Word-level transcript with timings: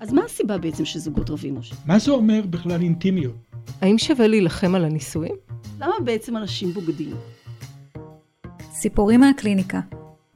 אז 0.00 0.12
מה 0.12 0.24
הסיבה 0.24 0.58
בעצם 0.58 0.84
שזוגות 0.84 1.30
רבים, 1.30 1.58
משה? 1.58 1.74
מה 1.86 1.98
זה 1.98 2.10
אומר 2.10 2.40
בכלל 2.50 2.80
אינטימיות? 2.82 3.34
האם 3.80 3.98
שווה 3.98 4.26
להילחם 4.26 4.74
על 4.74 4.84
הנישואים? 4.84 5.34
למה 5.80 5.94
בעצם 6.04 6.36
אנשים 6.36 6.72
בוגדים? 6.72 7.16
סיפורים 8.72 9.20
מהקליניקה, 9.20 9.80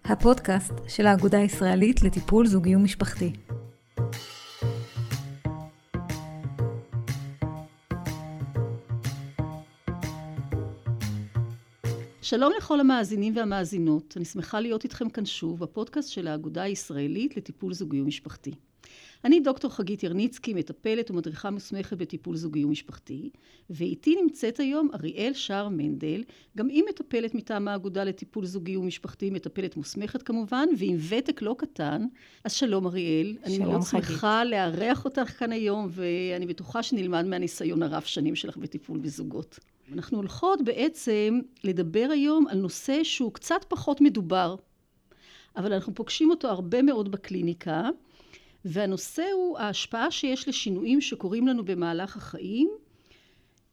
הפודקאסט 0.05 0.73
של 0.89 1.07
האגודה 1.07 1.39
הישראלית 1.39 2.03
לטיפול 2.03 2.47
זוגי 2.47 2.77
ומשפחתי. 2.77 3.33
שלום 12.23 12.53
לכל 12.59 12.81
המאזינים 12.81 13.37
והמאזינות, 13.37 14.15
אני 14.17 14.25
שמחה 14.25 14.61
להיות 14.61 14.85
איתכם 14.85 15.09
כאן 15.09 15.25
שוב 15.25 15.61
בפודקאסט 15.61 16.09
של 16.09 16.29
האגודה 16.29 16.63
הישראלית 16.63 17.37
לטיפול 17.37 17.75
זוגי 17.75 18.01
ומשפחתי. 18.01 18.53
אני 19.25 19.41
דוקטור 19.41 19.71
חגית 19.71 20.03
ירניצקי, 20.03 20.55
מטפלת 20.55 21.11
ומדריכה 21.11 21.51
מוסמכת 21.51 21.97
בטיפול 21.97 22.37
זוגי 22.37 22.65
ומשפחתי, 22.65 23.31
ואיתי 23.71 24.17
נמצאת 24.23 24.61
היום 24.61 24.89
אריאל 24.95 25.33
שער 25.33 25.69
מנדל, 25.69 26.23
גם 26.57 26.69
היא 26.69 26.83
מטפלת 26.89 27.35
מטעם 27.35 27.69
האגודה 27.69 28.05
לטיפול 28.05 28.47
זוגי 28.47 28.77
ומשפחתי, 28.77 29.31
מטפלת 29.31 29.77
מוסמכת 29.77 30.23
כמובן, 30.23 30.69
ועם 30.79 30.97
ותק 31.09 31.43
לא 31.43 31.55
קטן. 31.59 32.07
אז 32.45 32.53
שלום 32.53 32.87
אריאל. 32.87 33.27
שלום 33.27 33.45
אני 33.45 33.59
מאוד. 33.59 33.83
שמחה 33.83 34.45
לארח 34.45 35.05
אותך 35.05 35.39
כאן 35.39 35.53
היום, 35.53 35.89
ואני 35.91 36.47
בטוחה 36.47 36.83
שנלמד 36.83 37.25
מהניסיון 37.25 37.83
הרב 37.83 38.03
שנים 38.03 38.35
שלך 38.35 38.57
בטיפול 38.57 38.99
בזוגות. 38.99 39.59
אנחנו 39.93 40.19
הולכות 40.19 40.63
בעצם 40.65 41.41
לדבר 41.65 42.09
היום 42.13 42.47
על 42.49 42.59
נושא 42.59 43.05
שהוא 43.05 43.33
קצת 43.33 43.65
פחות 43.69 44.01
מדובר, 44.01 44.57
אבל 45.57 45.73
אנחנו 45.73 45.95
פוגשים 45.95 46.31
אותו 46.31 46.49
הרבה 46.49 46.83
מאוד 46.83 47.11
בקליניקה, 47.11 47.89
והנושא 48.65 49.25
הוא 49.33 49.59
ההשפעה 49.59 50.11
שיש 50.11 50.49
לשינויים 50.49 51.01
שקורים 51.01 51.49
לנו 51.49 51.65
במהלך 51.65 52.17
החיים 52.17 52.71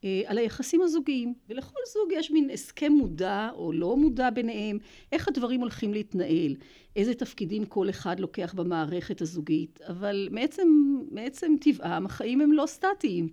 אה, 0.03 0.21
על 0.25 0.37
היחסים 0.37 0.81
הזוגיים. 0.81 1.33
ולכל 1.49 1.79
זוג 1.93 2.09
יש 2.11 2.31
מין 2.31 2.49
הסכם 2.49 2.91
מודע 2.91 3.49
או 3.53 3.71
לא 3.71 3.97
מודע 3.97 4.29
ביניהם, 4.29 4.77
איך 5.11 5.27
הדברים 5.27 5.61
הולכים 5.61 5.93
להתנהל, 5.93 6.55
איזה 6.95 7.13
תפקידים 7.13 7.65
כל 7.65 7.89
אחד 7.89 8.19
לוקח 8.19 8.53
במערכת 8.53 9.21
הזוגית, 9.21 9.79
אבל 9.87 10.27
מעצם, 10.31 10.67
מעצם 11.11 11.55
טבעם 11.61 12.05
החיים 12.05 12.41
הם 12.41 12.51
לא 12.51 12.65
סטטיים. 12.65 13.29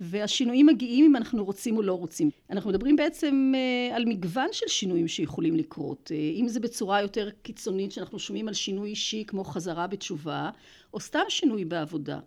והשינויים 0.00 0.66
מגיעים 0.66 1.04
אם 1.04 1.16
אנחנו 1.16 1.44
רוצים 1.44 1.76
או 1.76 1.82
לא 1.82 1.92
רוצים. 1.92 2.30
אנחנו 2.50 2.70
מדברים 2.70 2.96
בעצם 2.96 3.52
אה, 3.54 3.96
על 3.96 4.04
מגוון 4.04 4.48
של 4.52 4.68
שינויים 4.68 5.08
שיכולים 5.08 5.56
לקרות. 5.56 6.10
אה, 6.14 6.16
אם 6.16 6.48
זה 6.48 6.60
בצורה 6.60 7.02
יותר 7.02 7.30
קיצונית 7.42 7.92
שאנחנו 7.92 8.18
שומעים 8.18 8.48
על 8.48 8.54
שינוי 8.54 8.90
אישי 8.90 9.24
כמו 9.26 9.44
חזרה 9.44 9.86
בתשובה, 9.86 10.50
או 10.94 11.00
סתם 11.00 11.24
שינוי 11.28 11.64
בעבודה, 11.64 12.20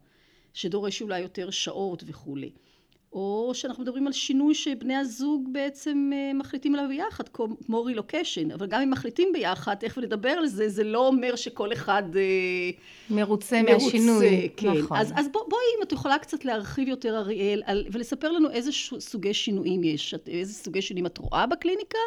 שדורש 0.53 1.01
אולי 1.01 1.19
יותר 1.19 1.49
שעות 1.49 2.03
וכולי. 2.07 2.51
או 3.15 3.51
שאנחנו 3.53 3.83
מדברים 3.83 4.07
על 4.07 4.13
שינוי 4.13 4.55
שבני 4.55 4.95
הזוג 4.95 5.49
בעצם 5.51 6.11
אה, 6.13 6.33
מחליטים 6.33 6.75
עליו 6.75 6.87
ביחד, 6.89 7.29
כמו- 7.29 7.83
רילוקיישן, 7.83 8.51
אבל 8.51 8.67
גם 8.67 8.81
אם 8.81 8.89
מחליטים 8.89 9.29
ביחד, 9.33 9.75
תכף 9.75 9.97
נדבר 9.97 10.29
על 10.29 10.47
זה, 10.47 10.69
זה 10.69 10.83
לא 10.83 11.07
אומר 11.07 11.35
שכל 11.35 11.73
אחד 11.73 12.03
אה, 12.15 12.21
מרוצה 13.09 13.61
מהשינוי. 13.61 14.49
כן. 14.57 14.71
נכון. 14.71 14.97
אז, 14.97 15.13
אז 15.15 15.27
בוא, 15.31 15.41
בואי, 15.49 15.61
אם 15.77 15.83
את 15.83 15.91
יכולה 15.91 16.17
קצת 16.17 16.45
להרחיב 16.45 16.87
יותר, 16.87 17.17
אריאל, 17.17 17.61
על, 17.65 17.85
ולספר 17.91 18.31
לנו 18.31 18.49
איזה 18.51 18.71
סוגי 18.99 19.33
שינויים 19.33 19.83
יש, 19.83 20.15
איזה 20.27 20.53
סוגי 20.53 20.81
שינויים 20.81 21.05
את 21.05 21.17
רואה 21.17 21.45
בקליניקה, 21.45 21.99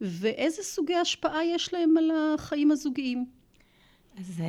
ואיזה 0.00 0.62
סוגי 0.62 0.94
השפעה 0.94 1.44
יש 1.44 1.74
להם 1.74 1.96
על 1.96 2.10
החיים 2.14 2.70
הזוגיים. 2.70 3.39
אז 4.18 4.40
אה, 4.40 4.46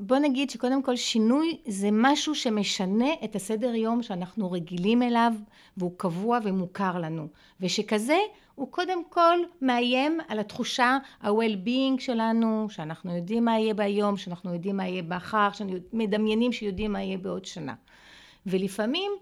בוא 0.00 0.18
נגיד 0.18 0.50
שקודם 0.50 0.82
כל 0.82 0.96
שינוי 0.96 1.58
זה 1.66 1.88
משהו 1.92 2.34
שמשנה 2.34 3.08
את 3.24 3.36
הסדר 3.36 3.74
יום 3.74 4.02
שאנחנו 4.02 4.50
רגילים 4.50 5.02
אליו 5.02 5.32
והוא 5.76 5.92
קבוע 5.96 6.38
ומוכר 6.44 6.98
לנו. 6.98 7.28
ושכזה 7.60 8.18
הוא 8.54 8.68
קודם 8.70 9.04
כל 9.08 9.38
מאיים 9.62 10.20
על 10.28 10.38
התחושה 10.38 10.98
ה-well-being 11.20 12.00
שלנו 12.00 12.66
שאנחנו 12.70 13.16
יודעים 13.16 13.44
מה 13.44 13.58
יהיה 13.58 13.74
ביום 13.74 14.16
שאנחנו 14.16 14.52
יודעים 14.52 14.76
מה 14.76 14.88
יהיה 14.88 15.02
באחר 15.02 15.52
שאנחנו 15.52 15.76
מדמיינים 15.92 16.52
שיודעים 16.52 16.92
מה 16.92 17.02
יהיה 17.02 17.18
בעוד 17.18 17.44
שנה. 17.44 17.74
ולפעמים 18.46 19.12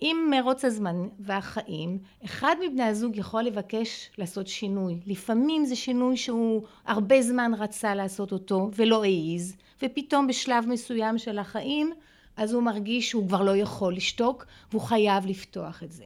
עם 0.00 0.30
מרוץ 0.30 0.64
הזמן 0.64 1.08
והחיים, 1.18 1.98
אחד 2.24 2.56
מבני 2.66 2.82
הזוג 2.82 3.16
יכול 3.16 3.42
לבקש 3.42 4.10
לעשות 4.18 4.46
שינוי. 4.46 5.00
לפעמים 5.06 5.64
זה 5.64 5.76
שינוי 5.76 6.16
שהוא 6.16 6.62
הרבה 6.86 7.22
זמן 7.22 7.52
רצה 7.58 7.94
לעשות 7.94 8.32
אותו 8.32 8.70
ולא 8.74 9.04
העז, 9.04 9.56
ופתאום 9.82 10.26
בשלב 10.26 10.66
מסוים 10.68 11.18
של 11.18 11.38
החיים, 11.38 11.92
אז 12.36 12.52
הוא 12.52 12.62
מרגיש 12.62 13.10
שהוא 13.10 13.28
כבר 13.28 13.42
לא 13.42 13.56
יכול 13.56 13.96
לשתוק, 13.96 14.46
והוא 14.70 14.82
חייב 14.82 15.26
לפתוח 15.26 15.82
את 15.82 15.92
זה. 15.92 16.04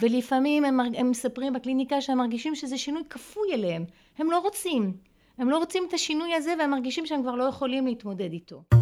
ולפעמים 0.00 0.64
הם, 0.64 0.80
הם 0.80 1.10
מספרים 1.10 1.52
בקליניקה 1.52 2.00
שהם 2.00 2.18
מרגישים 2.18 2.54
שזה 2.54 2.78
שינוי 2.78 3.02
כפוי 3.10 3.54
אליהם. 3.54 3.84
הם 4.18 4.30
לא 4.30 4.38
רוצים. 4.38 4.92
הם 5.38 5.50
לא 5.50 5.58
רוצים 5.58 5.84
את 5.88 5.94
השינוי 5.94 6.34
הזה 6.34 6.54
והם 6.58 6.70
מרגישים 6.70 7.06
שהם 7.06 7.22
כבר 7.22 7.34
לא 7.34 7.44
יכולים 7.44 7.86
להתמודד 7.86 8.32
איתו. 8.32 8.79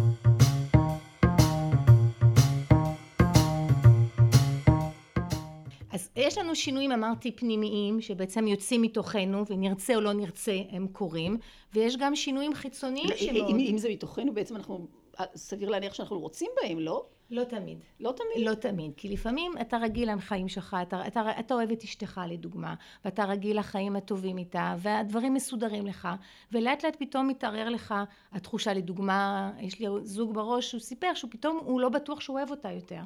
אז 5.99 6.09
יש 6.15 6.37
לנו 6.37 6.55
שינויים 6.55 6.91
אמרתי 6.91 7.31
פנימיים 7.31 8.01
שבעצם 8.01 8.47
יוצאים 8.47 8.81
מתוכנו 8.81 9.45
ונרצה 9.47 9.95
או 9.95 10.01
לא 10.01 10.13
נרצה 10.13 10.57
הם 10.69 10.87
קורים. 10.87 11.37
ויש 11.73 11.97
גם 11.97 12.15
שינויים 12.15 12.53
חיצוניים 12.53 13.07
שמאוד 13.15 13.49
אם, 13.49 13.59
אם 13.59 13.77
זה 13.77 13.89
מתוכנו, 13.89 14.33
בעצם 14.33 14.55
אנחנו, 14.55 14.87
סביר 15.35 15.69
להניח 15.69 15.93
שאנחנו 15.93 16.19
רוצים 16.19 16.49
בהם, 16.61 16.79
לא? 16.79 17.05
לא 17.31 17.43
תמיד. 17.43 17.77
לא 17.99 18.11
תמיד. 18.11 18.47
לא 18.47 18.53
תמיד. 18.53 18.91
כי 18.97 19.09
לפעמים 19.09 19.51
אתה 19.61 19.77
רגיל 19.77 20.15
לחיים 20.15 20.47
שלך 20.47 20.77
אתה, 20.81 21.07
אתה, 21.07 21.39
אתה 21.39 21.53
אוהב 21.53 21.71
את 21.71 21.83
אשתך 21.83 22.21
לדוגמה 22.29 22.75
ואתה 23.05 23.25
רגיל 23.25 23.59
לחיים 23.59 23.95
הטובים 23.95 24.37
איתה 24.37 24.75
והדברים 24.77 25.33
מסודרים 25.33 25.85
לך 25.85 26.07
ולאט 26.51 26.85
לאט 26.85 26.95
פתאום 26.99 27.27
מתערער 27.27 27.69
לך 27.69 27.95
התחושה. 28.31 28.73
לדוגמה 28.73 29.51
יש 29.59 29.79
לי 29.79 29.87
זוג 30.03 30.33
בראש 30.33 30.69
שהוא 30.69 30.81
סיפר 30.81 31.13
שהוא 31.13 31.31
פתאום 31.31 31.59
הוא 31.63 31.81
לא 31.81 31.89
בטוח 31.89 32.19
שהוא 32.19 32.37
אוהב 32.37 32.51
אותה 32.51 32.71
יותר 32.71 33.01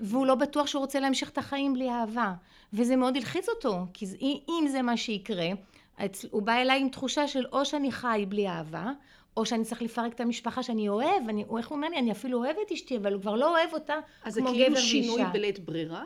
והוא 0.00 0.26
לא 0.26 0.34
בטוח 0.34 0.66
שהוא 0.66 0.80
רוצה 0.80 1.00
להמשיך 1.00 1.30
את 1.30 1.38
החיים 1.38 1.74
בלי 1.74 1.90
אהבה 1.90 2.32
וזה 2.72 2.96
מאוד 2.96 3.16
הלחיץ 3.16 3.48
אותו 3.48 3.86
כי 3.94 4.06
אם 4.48 4.66
זה 4.68 4.82
מה 4.82 4.96
שיקרה 4.96 5.48
הוא 6.30 6.42
בא 6.42 6.52
אליי 6.52 6.80
עם 6.80 6.88
תחושה 6.88 7.28
של 7.28 7.46
או 7.52 7.64
שאני 7.64 7.92
חי 7.92 8.24
בלי 8.28 8.48
אהבה 8.48 8.92
או 9.36 9.46
שאני 9.46 9.64
צריך 9.64 9.82
לפרק 9.82 10.12
את 10.12 10.20
המשפחה 10.20 10.62
שאני 10.62 10.88
אוהב, 10.88 11.28
אני, 11.28 11.44
איך 11.58 11.68
הוא 11.68 11.76
אומר 11.76 11.88
לי, 11.88 11.98
אני 11.98 12.12
אפילו 12.12 12.38
אוהב 12.38 12.56
את 12.66 12.72
אשתי, 12.72 12.96
אבל 12.96 13.12
הוא 13.12 13.22
כבר 13.22 13.36
לא 13.36 13.50
אוהב 13.50 13.72
אותה 13.72 13.94
אז 14.24 14.34
זה 14.34 14.40
כמו 14.40 14.50
כאילו 14.50 14.70
גבר 14.70 14.80
שינוי 14.80 15.16
ואישה. 15.16 15.30
בלית 15.32 15.58
ברירה? 15.58 16.04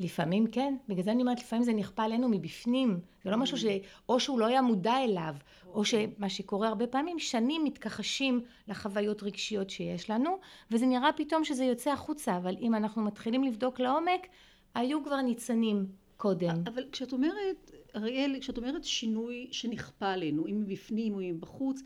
לפעמים 0.00 0.46
כן, 0.46 0.74
בגלל 0.88 1.04
זה 1.04 1.12
אני 1.12 1.22
אומרת, 1.22 1.40
לפעמים 1.40 1.64
זה 1.64 1.72
נכפה 1.72 2.02
עלינו 2.02 2.28
מבפנים. 2.28 3.00
זה 3.24 3.30
לא 3.30 3.36
משהו 3.36 3.56
ש... 3.56 3.64
או 4.08 4.20
שהוא 4.20 4.38
לא 4.40 4.46
היה 4.46 4.62
מודע 4.62 5.04
אליו, 5.04 5.34
או 5.66 5.84
שמה 5.84 6.28
שקורה 6.28 6.68
הרבה 6.68 6.86
פעמים, 6.86 7.18
שנים 7.18 7.64
מתכחשים 7.64 8.40
לחוויות 8.68 9.22
רגשיות 9.22 9.70
שיש 9.70 10.10
לנו, 10.10 10.38
וזה 10.70 10.86
נראה 10.86 11.10
פתאום 11.16 11.44
שזה 11.44 11.64
יוצא 11.64 11.90
החוצה, 11.90 12.36
אבל 12.36 12.56
אם 12.60 12.74
אנחנו 12.74 13.02
מתחילים 13.02 13.44
לבדוק 13.44 13.80
לעומק, 13.80 14.26
היו 14.74 15.04
כבר 15.04 15.20
ניצנים 15.20 15.86
קודם. 16.16 16.62
אבל 16.66 16.84
כשאת 16.92 17.12
אומרת, 17.12 17.70
אריאל, 17.96 18.36
כשאת 18.40 18.56
אומרת 18.56 18.84
שינוי 18.84 19.48
שנכפה 19.50 20.10
עלינו, 20.10 20.46
אם 20.46 20.60
מבפנים 20.60 21.14
או 21.14 21.20
אם 21.20 21.28
מבחוץ, 21.28 21.82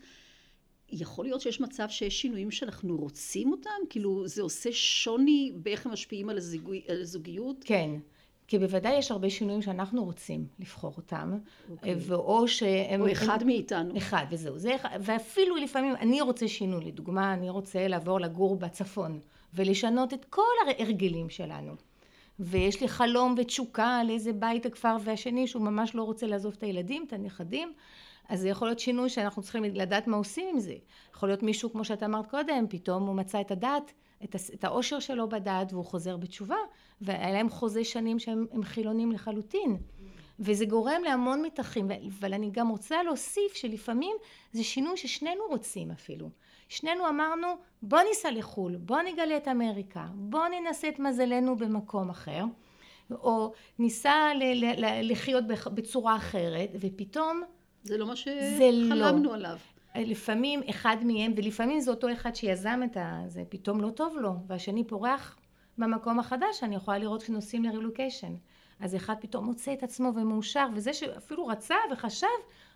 יכול 0.91 1.25
להיות 1.25 1.41
שיש 1.41 1.61
מצב 1.61 1.85
שיש 1.89 2.21
שינויים 2.21 2.51
שאנחנו 2.51 2.97
רוצים 2.97 3.51
אותם? 3.51 3.69
כאילו, 3.89 4.27
זה 4.27 4.41
עושה 4.41 4.69
שוני 4.71 5.51
באיך 5.55 5.85
הם 5.85 5.91
משפיעים 5.91 6.29
על, 6.29 6.37
הזיגוי, 6.37 6.81
על 6.87 7.01
הזוגיות? 7.01 7.55
כן. 7.65 7.89
כי 8.47 8.59
בוודאי 8.59 8.97
יש 8.97 9.11
הרבה 9.11 9.29
שינויים 9.29 9.61
שאנחנו 9.61 10.03
רוצים 10.03 10.47
לבחור 10.59 10.93
אותם, 10.97 11.39
אוקיי. 11.71 11.95
ואו 11.97 12.47
שהם... 12.47 13.01
או 13.01 13.11
אחד 13.11 13.37
הם- 13.41 13.47
מאיתנו. 13.47 13.97
אחד, 13.97 14.25
וזהו. 14.31 14.57
זה, 14.57 14.75
ואפילו 15.01 15.55
לפעמים 15.55 15.95
אני 15.95 16.21
רוצה 16.21 16.47
שינוי, 16.47 16.85
לדוגמה, 16.85 17.33
אני 17.33 17.49
רוצה 17.49 17.87
לעבור 17.87 18.19
לגור 18.19 18.55
בצפון, 18.55 19.19
ולשנות 19.53 20.13
את 20.13 20.25
כל 20.29 20.41
ההרגלים 20.67 21.29
שלנו. 21.29 21.75
ויש 22.39 22.81
לי 22.81 22.87
חלום 22.87 23.35
ותשוקה 23.37 23.97
על 23.97 24.09
איזה 24.09 24.33
בית 24.33 24.65
הכפר 24.65 24.97
והשני 25.03 25.47
שהוא 25.47 25.63
ממש 25.63 25.95
לא 25.95 26.03
רוצה 26.03 26.27
לעזוב 26.27 26.53
את 26.57 26.63
הילדים, 26.63 27.03
את 27.07 27.13
הנכדים, 27.13 27.73
אז 28.29 28.39
זה 28.39 28.49
יכול 28.49 28.67
להיות 28.67 28.79
שינוי 28.79 29.09
שאנחנו 29.09 29.41
צריכים 29.41 29.63
לדעת 29.63 30.07
מה 30.07 30.17
עושים 30.17 30.49
עם 30.53 30.59
זה. 30.59 30.75
יכול 31.13 31.29
להיות 31.29 31.43
מישהו, 31.43 31.71
כמו 31.71 31.85
שאת 31.85 32.03
אמרת 32.03 32.27
קודם, 32.27 32.65
פתאום 32.69 33.07
הוא 33.07 33.15
מצא 33.15 33.41
את 33.41 33.51
הדעת, 33.51 33.93
את, 34.23 34.63
האושר 34.63 34.99
שלו 34.99 35.29
בדעת 35.29 35.73
והוא 35.73 35.85
חוזר 35.85 36.17
בתשובה, 36.17 36.55
והיה 37.01 37.31
להם 37.31 37.49
חוזה 37.49 37.83
שנים 37.83 38.19
שהם 38.19 38.45
הם 38.51 38.63
חילונים 38.63 39.11
לחלוטין. 39.11 39.77
וזה 40.39 40.65
גורם 40.65 41.01
להמון 41.03 41.41
מתחים, 41.41 41.87
אבל 42.19 42.33
אני 42.33 42.49
גם 42.51 42.69
רוצה 42.69 43.03
להוסיף 43.03 43.53
שלפעמים 43.53 44.15
זה 44.51 44.63
שינוי 44.63 44.97
ששנינו 44.97 45.41
רוצים 45.49 45.91
אפילו. 45.91 46.29
שנינו 46.69 47.09
אמרנו 47.09 47.47
בוא 47.81 47.99
ניסע 48.09 48.31
לחו"ל, 48.31 48.75
בוא 48.75 49.01
נגלה 49.01 49.37
את 49.37 49.47
אמריקה, 49.47 50.05
בוא 50.13 50.47
ננסה 50.47 50.89
את 50.89 50.99
מזלנו 50.99 51.55
במקום 51.55 52.09
אחר, 52.09 52.43
או 53.11 53.53
ניסע 53.79 54.31
ל- 54.35 54.65
ל- 54.65 54.85
ל- 54.85 55.11
לחיות 55.11 55.43
בצורה 55.73 56.15
אחרת, 56.15 56.69
ופתאום 56.79 57.43
זה 57.83 57.97
לא 57.97 58.07
מה 58.07 58.13
זה 58.57 58.69
לא. 58.71 58.85
שחלמנו 58.85 59.33
עליו. 59.33 59.57
לפעמים 59.95 60.61
אחד 60.69 60.97
מהם, 61.03 61.33
ולפעמים 61.35 61.79
זה 61.79 61.91
אותו 61.91 62.11
אחד 62.11 62.35
שיזם 62.35 62.79
את 62.83 62.97
זה, 63.27 63.43
פתאום 63.49 63.81
לא 63.81 63.89
טוב 63.89 64.17
לו, 64.17 64.33
והשני 64.47 64.83
פורח 64.83 65.37
במקום 65.77 66.19
החדש, 66.19 66.63
אני 66.63 66.75
יכולה 66.75 66.97
לראות 66.97 67.23
כשנוסעים 67.23 67.63
לרילוקיישן. 67.63 68.33
אז 68.79 68.95
אחד 68.95 69.15
פתאום 69.21 69.45
מוצא 69.45 69.73
את 69.73 69.83
עצמו 69.83 70.11
ומאושר, 70.15 70.67
וזה 70.75 70.93
שאפילו 70.93 71.47
רצה 71.47 71.75
וחשב, 71.91 72.27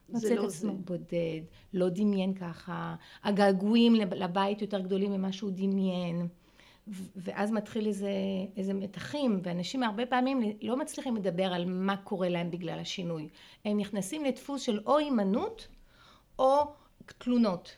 מוצא 0.10 0.34
לא 0.34 0.42
את 0.42 0.48
עצמו 0.48 0.72
זה. 0.72 0.78
בודד, 0.86 1.42
לא 1.74 1.90
דמיין 1.90 2.34
ככה, 2.34 2.96
הגעגועים 3.24 3.96
לבית 3.96 4.62
יותר 4.62 4.80
גדולים 4.80 5.12
ממה 5.12 5.32
שהוא 5.32 5.52
דמיין. 5.54 6.28
ואז 7.16 7.52
מתחיל 7.52 7.88
איזה, 7.88 8.12
איזה 8.58 8.74
מתחים, 8.74 9.40
ואנשים 9.44 9.84
הרבה 9.84 10.06
פעמים 10.06 10.42
לא 10.62 10.78
מצליחים 10.78 11.16
לדבר 11.16 11.54
על 11.54 11.66
מה 11.66 11.98
קורה 11.98 12.30
להם 12.30 12.52
בגלל 12.52 12.80
השינוי. 12.80 13.30
הם 13.66 13.78
נכנסים 13.78 14.26
לדפוס 14.26 14.62
של 14.62 14.80
או 14.86 14.98
הימנעות 14.98 15.68
או 16.40 16.74
תלונות. 17.06 17.78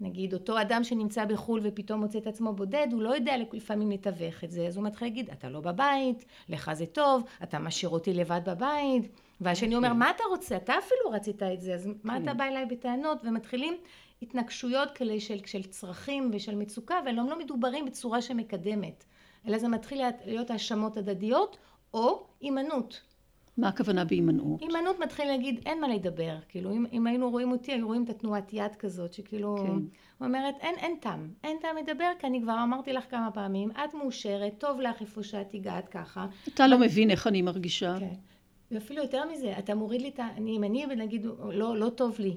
נגיד 0.00 0.34
אותו 0.34 0.60
אדם 0.60 0.84
שנמצא 0.84 1.24
בחו"ל 1.24 1.60
ופתאום 1.62 2.00
מוצא 2.00 2.18
את 2.18 2.26
עצמו 2.26 2.52
בודד, 2.52 2.86
הוא 2.92 3.02
לא 3.02 3.14
יודע 3.14 3.32
לפעמים 3.52 3.90
לתווך 3.90 4.44
את 4.44 4.50
זה, 4.50 4.66
אז 4.66 4.76
הוא 4.76 4.84
מתחיל 4.84 5.08
להגיד, 5.08 5.30
אתה 5.30 5.48
לא 5.48 5.60
בבית, 5.60 6.24
לך 6.48 6.72
זה 6.72 6.86
טוב, 6.86 7.22
אתה 7.42 7.58
משאיר 7.58 7.90
אותי 7.90 8.14
לבד 8.14 8.40
בבית, 8.46 9.08
והשני 9.40 9.76
אומר. 9.76 9.92
מה 9.92 10.10
אתה 10.10 10.22
רוצה? 10.30 10.56
אתה 10.56 10.72
אפילו 10.78 11.10
רצית 11.10 11.42
את 11.42 11.60
זה, 11.60 11.74
אז 11.74 11.88
מה 12.04 12.16
אתה 12.16 12.30
כן. 12.30 12.36
בא 12.36 12.44
אליי 12.44 12.66
בטענות? 12.66 13.18
ומתחילים 13.24 13.74
התנגשויות 14.22 14.90
כאלה 14.90 15.20
של, 15.20 15.38
של 15.46 15.62
צרכים 15.62 16.30
ושל 16.32 16.54
מצוקה, 16.54 16.94
והם 17.06 17.16
לא 17.16 17.38
מדוברים 17.38 17.84
בצורה 17.84 18.22
שמקדמת, 18.22 19.04
אלא 19.48 19.58
זה 19.58 19.68
מתחיל 19.68 20.02
להיות 20.24 20.50
האשמות 20.50 20.96
הדדיות, 20.96 21.58
או 21.94 22.26
הימנעות. 22.40 23.00
מה 23.58 23.68
הכוונה 23.68 24.04
בהימנעות? 24.04 24.60
הימנעות 24.62 24.98
מתחיל 24.98 25.28
להגיד 25.28 25.60
אין 25.66 25.80
מה 25.80 25.88
לדבר, 25.88 26.36
כאילו 26.48 26.72
אם, 26.72 26.86
אם 26.92 27.06
היינו 27.06 27.30
רואים 27.30 27.52
אותי 27.52 27.72
היו 27.72 27.86
רואים 27.86 28.04
את 28.04 28.10
התנועת 28.10 28.52
יד 28.52 28.74
כזאת 28.78 29.12
שכאילו 29.12 29.56
כן. 29.56 30.24
אומרת 30.24 30.54
אין, 30.60 30.74
אין 30.78 30.96
טעם, 31.00 31.28
אין 31.44 31.56
טעם 31.60 31.76
לדבר 31.76 32.10
כי 32.18 32.26
אני 32.26 32.42
כבר 32.42 32.62
אמרתי 32.62 32.92
לך 32.92 33.04
כמה 33.10 33.30
פעמים 33.30 33.70
את 33.70 33.94
מאושרת, 33.94 34.54
טוב 34.58 34.80
לך 34.80 35.00
איפה 35.00 35.22
שאת 35.22 35.54
הגעת 35.54 35.88
ככה. 35.88 36.26
אתה 36.54 36.66
לא 36.66 36.78
מבין 36.78 37.10
איך 37.10 37.26
אני 37.26 37.42
מרגישה. 37.42 37.96
כן. 38.00 38.14
ואפילו 38.70 39.02
יותר 39.02 39.24
מזה, 39.32 39.58
אתה 39.58 39.74
מוריד 39.74 40.02
לי 40.02 40.08
את 40.08 40.20
ה... 40.20 40.28
אני, 40.36 40.56
אם 40.56 40.64
אני 40.64 40.86
נגיד 40.86 41.26
לא, 41.52 41.76
לא 41.76 41.88
טוב 41.88 42.16
לי 42.18 42.36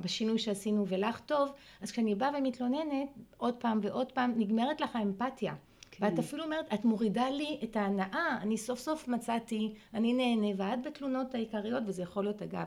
בשינוי 0.00 0.38
שעשינו 0.38 0.86
ולך 0.88 1.20
טוב, 1.20 1.52
אז 1.80 1.90
כשאני 1.90 2.14
באה 2.14 2.30
ומתלוננת 2.38 3.08
עוד 3.36 3.54
פעם 3.54 3.78
ועוד 3.82 4.12
פעם, 4.12 4.32
נגמרת 4.36 4.80
לך 4.80 4.96
האמפתיה. 4.96 5.54
ואת 6.02 6.18
אפילו 6.18 6.44
אומרת, 6.44 6.74
את 6.74 6.84
מורידה 6.84 7.30
לי 7.30 7.60
את 7.64 7.76
ההנאה, 7.76 8.38
אני 8.40 8.58
סוף 8.58 8.78
סוף 8.78 9.08
מצאתי, 9.08 9.74
אני 9.94 10.12
נהנה, 10.12 10.46
ואת 10.56 10.86
בתלונות 10.86 11.34
העיקריות, 11.34 11.82
וזה 11.86 12.02
יכול 12.02 12.24
להיות 12.24 12.42
אגב 12.42 12.66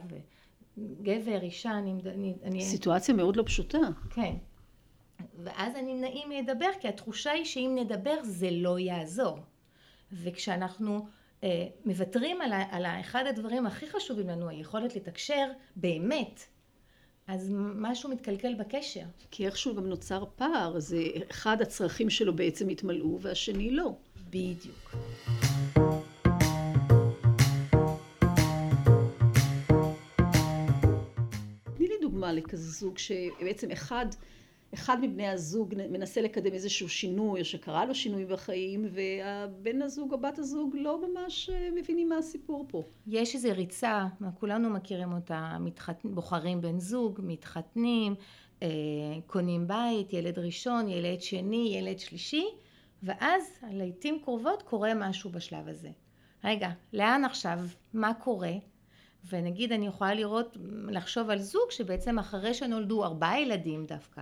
גבר, 1.02 1.42
אישה, 1.42 1.78
אני... 1.78 1.94
אני 2.44 2.62
סיטואציה 2.62 3.16
מאוד 3.16 3.36
לא 3.36 3.44
פשוטה. 3.46 3.78
כן. 4.10 4.36
ואז 5.38 5.76
אני 5.76 5.94
נעים 5.94 6.32
לדבר, 6.32 6.70
כי 6.80 6.88
התחושה 6.88 7.32
היא 7.32 7.46
שאם 7.46 7.78
נדבר 7.80 8.16
זה 8.24 8.52
לא 8.52 8.80
יעזור. 8.80 9.40
וכשאנחנו 10.12 11.08
אה, 11.44 11.68
מוותרים 11.86 12.42
על, 12.42 12.54
על 12.72 12.86
אחד 12.86 13.24
הדברים 13.30 13.66
הכי 13.66 13.90
חשובים 13.90 14.30
לנו, 14.30 14.50
היכולת 14.50 14.96
לתקשר 14.96 15.52
באמת, 15.76 16.46
אז 17.28 17.50
משהו 17.76 18.10
מתקלקל 18.10 18.54
בקשר. 18.54 19.04
כי 19.32 19.46
איכשהו 19.46 19.76
גם 19.76 19.86
נוצר 19.86 20.24
פער, 20.36 20.80
זה 20.80 21.04
אחד 21.32 21.62
הצרכים 21.62 22.10
שלו 22.10 22.36
בעצם 22.36 22.70
התמלאו 22.70 23.22
והשני 23.22 23.72
לא. 23.72 23.96
בדיוק. 24.30 24.96
תני 31.78 31.88
לי 31.88 31.96
דוגמה 32.02 32.34
לכזה 32.34 32.72
זוג 32.72 32.98
שבעצם 32.98 33.72
אחד 33.72 34.06
אחד 34.76 34.98
מבני 35.02 35.28
הזוג 35.28 35.74
מנסה 35.90 36.22
לקדם 36.22 36.54
איזשהו 36.54 36.90
שינוי, 36.90 37.40
או 37.40 37.46
שקרה 37.46 37.86
לו 37.86 37.96
שינוי 37.96 38.26
בחיים, 38.26 38.86
והבן 38.92 39.82
הזוג 39.82 40.14
או 40.14 40.18
בת 40.18 40.40
הזוג 40.40 40.76
לא 40.80 41.02
ממש 41.08 41.50
אה, 41.50 41.70
מבינים 41.76 42.10
מה 42.10 42.18
הסיפור 42.18 42.66
פה. 42.70 42.84
יש 43.08 43.36
איזו 43.36 43.50
ריצה, 43.56 44.06
כולנו 44.40 44.70
מכירים 44.70 45.14
אותה, 45.14 45.58
מתחת... 45.60 46.02
בוחרים 46.04 46.62
בן 46.62 46.80
זוג, 46.80 47.20
מתחתנים, 47.24 48.16
אה, 48.64 48.68
קונים 49.28 49.68
בית, 49.68 50.14
ילד 50.14 50.40
ראשון, 50.40 50.90
ילד 50.90 51.22
שני, 51.22 51.78
ילד 51.78 52.00
שלישי, 52.00 52.46
ואז 53.04 53.60
לעיתים 53.72 54.20
קרובות 54.24 54.62
קורה 54.62 54.94
משהו 54.94 55.30
בשלב 55.30 55.68
הזה. 55.68 55.90
רגע, 56.44 56.70
לאן 56.94 57.26
עכשיו? 57.26 57.60
מה 57.94 58.14
קורה? 58.14 58.54
ונגיד 59.30 59.72
אני 59.72 59.88
יכולה 59.88 60.14
לראות, 60.14 60.58
לחשוב 60.88 61.30
על 61.30 61.40
זוג 61.40 61.72
שבעצם 61.72 62.20
אחרי 62.20 62.54
שנולדו 62.54 63.04
ארבעה 63.04 63.42
ילדים 63.42 63.86
דווקא, 63.86 64.22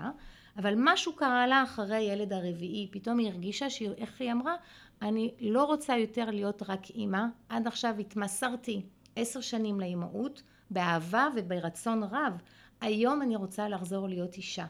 אבל 0.58 0.74
משהו 0.78 1.16
קרה 1.16 1.48
לה 1.48 1.64
אחרי 1.64 1.96
הילד 1.96 2.34
הרביעי, 2.34 2.88
פתאום 2.92 3.18
היא 3.18 3.28
הרגישה, 3.28 3.70
שהיא, 3.70 3.90
איך 3.98 4.22
היא 4.22 4.32
אמרה, 4.32 4.56
אני 5.02 5.32
לא 5.40 5.64
רוצה 5.64 5.98
יותר 5.98 6.26
להיות 6.32 6.64
רק 6.68 6.90
אימא, 6.90 7.24
עד 7.50 7.68
עכשיו 7.68 7.96
התמסרתי 8.00 8.82
עשר 9.16 9.42
שנים 9.42 9.80
לאימהות, 9.80 10.44
באהבה 10.72 11.28
וברצון 11.36 12.04
רב, 12.04 12.34
היום 12.82 13.22
אני 13.22 13.36
רוצה 13.36 13.70
לחזור 13.70 14.08
להיות 14.08 14.34
אישה. 14.34 14.66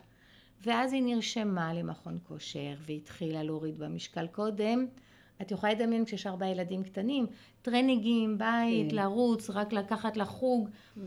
ואז 0.65 0.93
היא 0.93 1.03
נרשמה 1.03 1.73
למכון 1.73 2.19
כושר 2.23 2.73
והתחילה 2.85 3.43
להוריד 3.43 3.77
במשקל 3.77 4.27
קודם, 4.27 4.85
את 5.43 5.51
יכולה 5.51 5.73
לדמיין 5.73 6.05
כשיש 6.05 6.27
ארבעה 6.27 6.49
ילדים 6.49 6.83
קטנים, 6.83 7.25
טרנינגים, 7.61 8.37
בית, 8.37 8.89
כן. 8.89 8.95
לרוץ, 8.95 9.49
רק 9.49 9.73
לקחת 9.73 10.17
לחוג, 10.17 10.69
mm-hmm. 10.69 11.01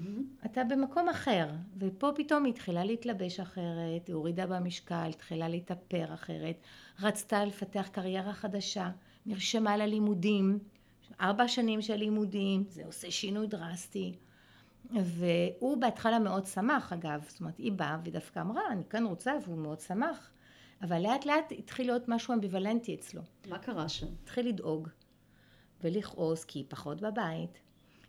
אתה 0.46 0.64
במקום 0.64 1.08
אחר. 1.08 1.48
ופה 1.78 2.10
פתאום 2.14 2.44
היא 2.44 2.52
התחילה 2.52 2.84
להתלבש 2.84 3.40
אחרת, 3.40 4.06
היא 4.06 4.14
הורידה 4.14 4.46
במשקל, 4.46 5.08
התחילה 5.08 5.48
להתאפר 5.48 6.14
אחרת, 6.14 6.56
רצתה 7.02 7.44
לפתח 7.44 7.88
קריירה 7.92 8.32
חדשה, 8.32 8.90
נרשמה 9.26 9.76
ללימודים, 9.76 10.58
ארבע 11.20 11.48
שנים 11.48 11.82
של 11.82 11.96
לימודים, 11.96 12.64
זה 12.68 12.86
עושה 12.86 13.10
שינוי 13.10 13.46
דרסטי. 13.46 14.12
והוא 14.90 15.76
בהתחלה 15.76 16.18
מאוד 16.18 16.46
שמח 16.46 16.92
אגב, 16.92 17.24
זאת 17.28 17.40
אומרת 17.40 17.58
היא 17.58 17.72
באה 17.72 17.98
ודווקא 18.04 18.40
אמרה 18.40 18.62
אני 18.70 18.82
כאן 18.90 19.06
רוצה 19.06 19.32
והוא 19.44 19.58
מאוד 19.58 19.80
שמח 19.80 20.30
אבל 20.82 21.02
לאט 21.02 21.26
לאט 21.26 21.52
התחיל 21.58 21.86
להיות 21.86 22.08
משהו 22.08 22.34
אמביוולנטי 22.34 22.94
אצלו. 22.94 23.22
מה 23.48 23.58
קרה 23.58 23.88
שם? 23.88 24.06
התחיל 24.22 24.48
לדאוג 24.48 24.88
ולכעוס 25.84 26.44
כי 26.44 26.58
היא 26.58 26.64
פחות 26.68 27.00
בבית, 27.00 27.58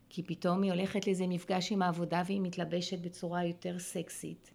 כי 0.09 0.23
פתאום 0.23 0.61
היא 0.61 0.71
הולכת 0.71 1.07
לאיזה 1.07 1.27
מפגש 1.27 1.71
עם 1.71 1.81
העבודה 1.81 2.23
והיא 2.25 2.41
מתלבשת 2.41 2.99
בצורה 2.99 3.45
יותר 3.45 3.79
סקסית. 3.79 4.53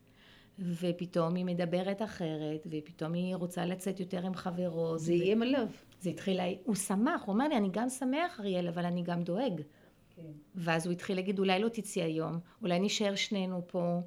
ופתאום 0.58 1.34
היא 1.34 1.44
מדברת 1.44 2.02
אחרת, 2.02 2.66
ופתאום 2.70 3.12
היא 3.12 3.36
רוצה 3.36 3.66
לצאת 3.66 4.00
יותר 4.00 4.26
עם 4.26 4.34
חברות. 4.34 5.00
זה 5.00 5.12
איים 5.12 5.40
ו... 5.40 5.42
עליו. 5.42 5.66
זה 6.00 6.10
התחיל, 6.10 6.40
הוא 6.64 6.74
שמח, 6.74 7.22
הוא 7.24 7.32
אומר 7.32 7.48
לי, 7.48 7.56
אני 7.56 7.68
גם 7.72 7.88
שמח 7.88 8.40
אריאל, 8.40 8.68
אבל 8.68 8.84
אני 8.84 9.02
גם 9.02 9.22
דואג. 9.22 9.62
כן. 10.16 10.22
ואז 10.54 10.86
הוא 10.86 10.92
התחיל 10.92 11.16
להגיד, 11.16 11.38
אולי 11.38 11.58
לא 11.58 11.68
תצאי 11.68 12.02
היום, 12.02 12.38
אולי 12.62 12.80
נשאר 12.80 13.14
שנינו 13.14 13.62
פה, 13.66 14.00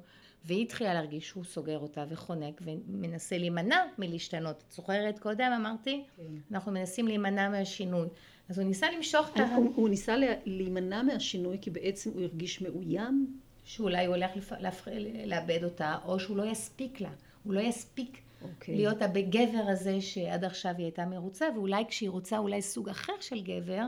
והיא 0.46 0.62
התחילה 0.62 0.94
להרגיש 0.94 1.28
שהוא 1.28 1.44
סוגר 1.44 1.78
אותה 1.78 2.04
וחונק 2.08 2.60
ומנסה 2.64 3.38
להימנע 3.38 3.76
מלהשתנות. 3.98 4.64
את 4.68 4.72
זוכרת 4.72 5.18
קודם 5.18 5.52
אמרתי? 5.56 6.04
כן. 6.16 6.22
אנחנו 6.52 6.72
מנסים 6.72 7.08
להימנע 7.08 7.48
מהשינוי. 7.48 8.08
אז 8.48 8.58
הוא 8.58 8.68
ניסה 8.68 8.86
למשוך 8.96 9.28
את 9.34 9.40
ה... 9.40 9.54
הוא, 9.54 9.72
הוא 9.74 9.88
ניסה 9.88 10.16
להימנע 10.44 11.02
מהשינוי 11.02 11.58
כי 11.60 11.70
בעצם 11.70 12.10
הוא 12.10 12.22
הרגיש 12.22 12.62
מאוים? 12.62 13.38
שאולי 13.64 14.06
הוא 14.06 14.14
הולך 14.14 14.36
לפ... 14.36 14.52
להפ... 14.52 14.88
לאבד 15.26 15.64
אותה, 15.64 15.96
או 16.04 16.20
שהוא 16.20 16.36
לא 16.36 16.42
יספיק 16.42 17.00
לה. 17.00 17.10
הוא 17.44 17.54
לא 17.54 17.60
יספיק 17.60 18.16
okay. 18.16 18.44
אוקיי. 18.44 18.76
להיות 18.76 19.02
הגבר 19.02 19.64
הזה 19.68 20.00
שעד 20.00 20.44
עכשיו 20.44 20.74
היא 20.76 20.84
הייתה 20.84 21.06
מרוצה, 21.06 21.46
ואולי 21.54 21.84
כשהיא 21.88 22.10
רוצה 22.10 22.38
אולי 22.38 22.62
סוג 22.62 22.88
אחר 22.88 23.12
של 23.20 23.42
גבר, 23.42 23.82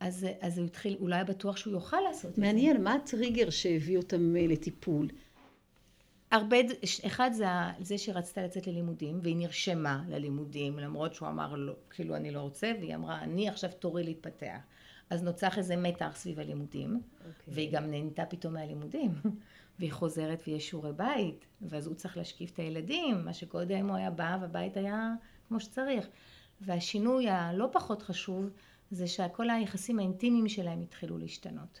אז, 0.00 0.26
אז 0.40 0.58
הוא 0.58 0.66
התחיל, 0.66 0.96
הוא 1.00 1.08
לא 1.08 1.14
היה 1.14 1.24
בטוח 1.24 1.56
שהוא 1.56 1.72
יוכל 1.72 2.00
לעשות 2.08 2.30
את 2.30 2.36
זה. 2.36 2.42
מעניין, 2.42 2.82
מה 2.82 2.94
הטריגר 2.94 3.50
שהביא 3.50 3.96
אותם 3.96 4.36
אה, 4.36 4.46
לטיפול? 4.46 5.08
הרבה, 6.30 6.56
אחד 7.06 7.30
זה 7.32 7.46
זה 7.80 7.98
שרצתה 7.98 8.42
לצאת 8.42 8.66
ללימודים 8.66 9.18
והיא 9.22 9.36
נרשמה 9.36 10.04
ללימודים 10.08 10.78
למרות 10.78 11.14
שהוא 11.14 11.28
אמר 11.28 11.54
לא, 11.54 11.72
כאילו 11.90 12.16
אני 12.16 12.30
לא 12.30 12.40
רוצה 12.40 12.72
והיא 12.80 12.94
אמרה 12.94 13.22
אני 13.22 13.48
עכשיו 13.48 13.70
תורי 13.78 14.04
להתפתח 14.04 14.58
אז 15.10 15.22
נוצר 15.22 15.48
איזה 15.56 15.76
מתח 15.76 16.12
סביב 16.14 16.40
הלימודים 16.40 16.94
okay. 16.94 17.18
אוקיי. 17.18 17.54
והיא 17.54 17.72
גם 17.72 17.90
נהנתה 17.90 18.26
פתאום 18.26 18.54
מהלימודים 18.54 19.10
והיא 19.78 19.92
חוזרת 19.92 20.42
ויש 20.46 20.68
שיעורי 20.68 20.92
בית 20.92 21.46
ואז 21.62 21.86
הוא 21.86 21.94
צריך 21.94 22.16
להשקיף 22.16 22.52
את 22.52 22.58
הילדים 22.58 23.24
מה 23.24 23.32
שקודם 23.32 23.88
הוא 23.88 23.96
היה 23.96 24.10
בא 24.10 24.38
והבית 24.40 24.76
היה 24.76 25.14
כמו 25.48 25.60
שצריך 25.60 26.08
והשינוי 26.60 27.28
הלא 27.28 27.68
פחות 27.72 28.02
חשוב 28.02 28.50
זה 28.90 29.06
שכל 29.06 29.50
היחסים 29.50 29.98
האינטימיים 29.98 30.48
שלהם 30.48 30.80
התחילו 30.80 31.18
להשתנות 31.18 31.80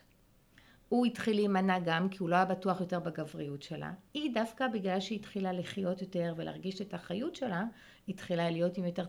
הוא 0.88 1.06
התחיל 1.06 1.36
להימנע 1.36 1.78
גם 1.78 2.08
כי 2.08 2.18
הוא 2.20 2.28
לא 2.28 2.36
היה 2.36 2.44
בטוח 2.44 2.80
יותר 2.80 3.00
בגבריות 3.00 3.62
שלה. 3.62 3.92
היא 4.14 4.34
דווקא 4.34 4.68
בגלל 4.68 5.00
שהיא 5.00 5.18
התחילה 5.18 5.52
לחיות 5.52 6.02
יותר 6.02 6.34
ולהרגיש 6.36 6.80
את 6.80 6.94
החיות 6.94 7.36
שלה, 7.36 7.64
התחילה 8.08 8.50
להיות 8.50 8.78
עם 8.78 8.84
יותר 8.84 9.04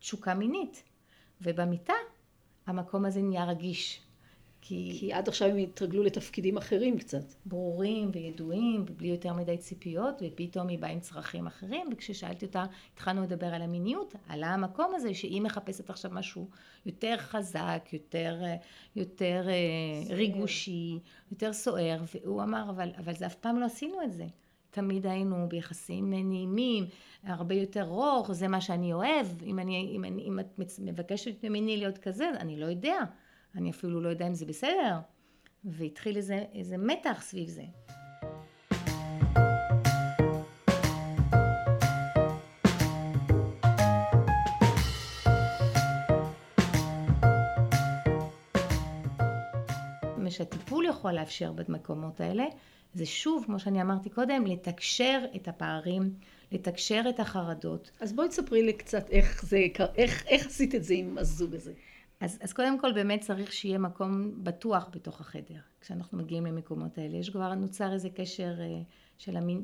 תשוקה 0.00 0.34
מינית. 0.34 0.82
ובמיטה 1.40 1.92
המקום 2.66 3.04
הזה 3.04 3.22
נהיה 3.22 3.44
רגיש. 3.44 4.07
כי, 4.60 4.96
כי 5.00 5.12
עד 5.12 5.28
עכשיו 5.28 5.48
הם 5.48 5.56
התרגלו 5.56 6.02
לתפקידים 6.02 6.56
אחרים 6.56 6.98
קצת. 6.98 7.34
ברורים 7.46 8.10
וידועים, 8.12 8.84
ובלי 8.88 9.08
יותר 9.08 9.32
מדי 9.32 9.58
ציפיות, 9.58 10.22
ופתאום 10.22 10.68
היא 10.68 10.78
באה 10.78 10.90
עם 10.90 11.00
צרכים 11.00 11.46
אחרים, 11.46 11.86
וכששאלתי 11.92 12.46
אותה, 12.46 12.64
התחלנו 12.94 13.22
לדבר 13.22 13.46
על 13.46 13.62
המיניות, 13.62 14.14
עלה 14.28 14.46
המקום 14.46 14.92
הזה 14.94 15.14
שהיא 15.14 15.42
מחפשת 15.42 15.90
עכשיו 15.90 16.10
משהו 16.14 16.48
יותר 16.86 17.14
חזק, 17.18 17.88
יותר, 17.92 18.42
יותר 18.96 19.46
אה, 19.48 20.04
סוער. 20.04 20.16
ריגושי, 20.16 20.98
יותר 21.30 21.52
סוער, 21.52 22.02
והוא 22.14 22.42
אמר, 22.42 22.70
אבל, 22.70 22.90
אבל 22.98 23.14
זה 23.14 23.26
אף 23.26 23.34
פעם 23.34 23.60
לא 23.60 23.64
עשינו 23.64 24.02
את 24.02 24.12
זה. 24.12 24.26
תמיד 24.70 25.06
היינו 25.06 25.48
ביחסים 25.48 26.10
נעימים, 26.10 26.84
הרבה 27.22 27.54
יותר 27.54 27.82
רוך, 27.82 28.32
זה 28.32 28.48
מה 28.48 28.60
שאני 28.60 28.92
אוהב, 28.92 29.26
אם, 29.42 29.58
אני, 29.58 29.92
אם, 29.96 30.04
אני, 30.04 30.22
אם 30.22 30.40
את 30.40 30.70
מבקשת 30.78 31.44
ממני 31.44 31.76
להיות 31.76 31.98
כזה, 31.98 32.30
אני 32.40 32.60
לא 32.60 32.66
יודע. 32.66 32.98
אני 33.56 33.70
אפילו 33.70 34.00
לא 34.00 34.08
יודע 34.08 34.26
אם 34.26 34.34
זה 34.34 34.46
בסדר, 34.46 34.98
והתחיל 35.64 36.16
איזה, 36.16 36.44
איזה 36.52 36.76
מתח 36.76 37.22
סביב 37.22 37.48
זה. 37.48 37.64
מה 50.16 50.30
שהטיפול 50.30 50.86
יכול 50.86 51.12
לאפשר 51.12 51.52
במקומות 51.52 52.20
האלה 52.20 52.44
זה 52.94 53.06
שוב, 53.06 53.44
כמו 53.46 53.58
שאני 53.58 53.82
אמרתי 53.82 54.10
קודם, 54.10 54.46
לתקשר 54.46 55.24
את 55.36 55.48
הפערים, 55.48 56.14
לתקשר 56.52 57.02
את 57.08 57.20
החרדות. 57.20 57.90
אז 58.00 58.12
בואי 58.12 58.28
תספרי 58.28 58.62
לי 58.62 58.72
קצת 58.72 59.10
איך, 59.10 59.44
זה, 59.44 59.66
איך, 59.96 60.26
איך 60.26 60.46
עשית 60.46 60.74
את 60.74 60.84
זה 60.84 60.94
עם 60.94 61.18
הזוג 61.18 61.54
הזה. 61.54 61.72
אז, 62.20 62.38
אז 62.42 62.52
קודם 62.52 62.80
כל 62.80 62.92
באמת 62.92 63.20
צריך 63.20 63.52
שיהיה 63.52 63.78
מקום 63.78 64.44
בטוח 64.44 64.88
בתוך 64.92 65.20
החדר, 65.20 65.58
כשאנחנו 65.80 66.18
מגיעים 66.18 66.46
למקומות 66.46 66.98
האלה. 66.98 67.16
יש 67.16 67.30
כבר 67.30 67.54
נוצר 67.54 67.92
איזה 67.92 68.10
קשר 68.10 68.54
אה, 68.60 68.80
של 69.18 69.36
המין, 69.36 69.62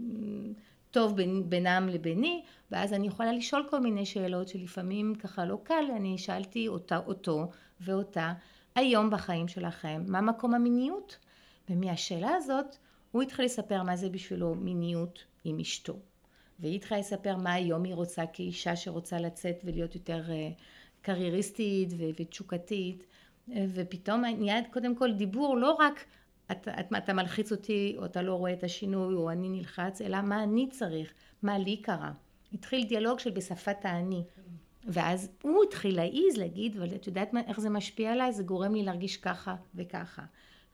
טוב 0.91 1.17
בין, 1.17 1.51
בינם 1.51 1.89
לביני, 1.89 2.43
ואז 2.71 2.93
אני 2.93 3.07
יכולה 3.07 3.33
לשאול 3.33 3.67
כל 3.71 3.81
מיני 3.81 4.07
שאלות 4.07 4.49
שלפעמים 4.49 5.15
ככה 5.15 5.45
לא 5.45 5.59
קל, 5.63 5.85
אני 5.97 6.19
שאלתי 6.19 6.69
אותה, 6.69 6.97
אותו 6.97 7.51
ואותה, 7.81 8.33
היום 8.75 9.11
בחיים 9.11 9.49
שלכם, 9.49 10.05
מה 10.07 10.21
מקום 10.21 10.55
המיניות? 10.55 11.19
ומהשאלה 11.71 12.31
הזאת 12.37 12.77
הוא 13.11 13.23
התחיל 13.23 13.45
לספר 13.45 13.83
מה 13.83 13.97
זה 13.97 14.09
בשבילו 14.09 14.55
מיניות 14.55 15.25
עם 15.45 15.59
אשתו. 15.59 15.99
והיא 16.59 16.75
התחילה 16.75 17.01
לספר 17.01 17.37
מה 17.37 17.53
היום 17.53 17.85
היא 17.85 17.95
רוצה 17.95 18.27
כאישה 18.33 18.77
שרוצה 18.77 19.19
לצאת 19.19 19.57
ולהיות 19.65 19.95
יותר 19.95 20.23
uh, 20.27 20.63
קרייריסטית 21.05 21.89
ותשוקתית, 21.99 23.07
ופתאום 23.49 24.25
נהיה 24.25 24.57
קודם 24.73 24.97
כל 24.97 25.13
דיבור 25.13 25.57
לא 25.57 25.73
רק 25.73 26.05
אתה, 26.51 26.81
אתה, 26.81 26.99
אתה 26.99 27.13
מלחיץ 27.13 27.53
אותי 27.53 27.95
או 27.99 28.05
אתה 28.05 28.23
לא 28.23 28.35
רואה 28.35 28.53
את 28.53 28.65
השינוי 28.65 29.15
או 29.15 29.31
אני 29.31 29.49
נלחץ, 29.49 30.03
אלא 30.03 30.23
מה 30.23 30.43
אני 30.43 30.69
צריך, 30.71 31.13
מה 31.43 31.59
לי 31.59 31.77
קרה. 31.77 32.13
התחיל 32.53 32.85
דיאלוג 32.85 33.19
של 33.19 33.31
בשפת 33.31 33.77
האני. 33.83 34.23
ואז 34.85 35.31
הוא 35.43 35.65
התחיל 35.65 35.97
להעיז 35.97 36.37
להגיד, 36.37 36.77
אבל 36.77 36.95
את 36.95 37.07
יודעת 37.07 37.31
איך 37.47 37.61
זה 37.61 37.71
משפיע 37.71 38.13
עליי? 38.13 38.33
זה 38.33 38.43
גורם 38.43 38.75
לי 38.75 38.83
להרגיש 38.83 39.17
ככה 39.17 39.55
וככה. 39.75 40.23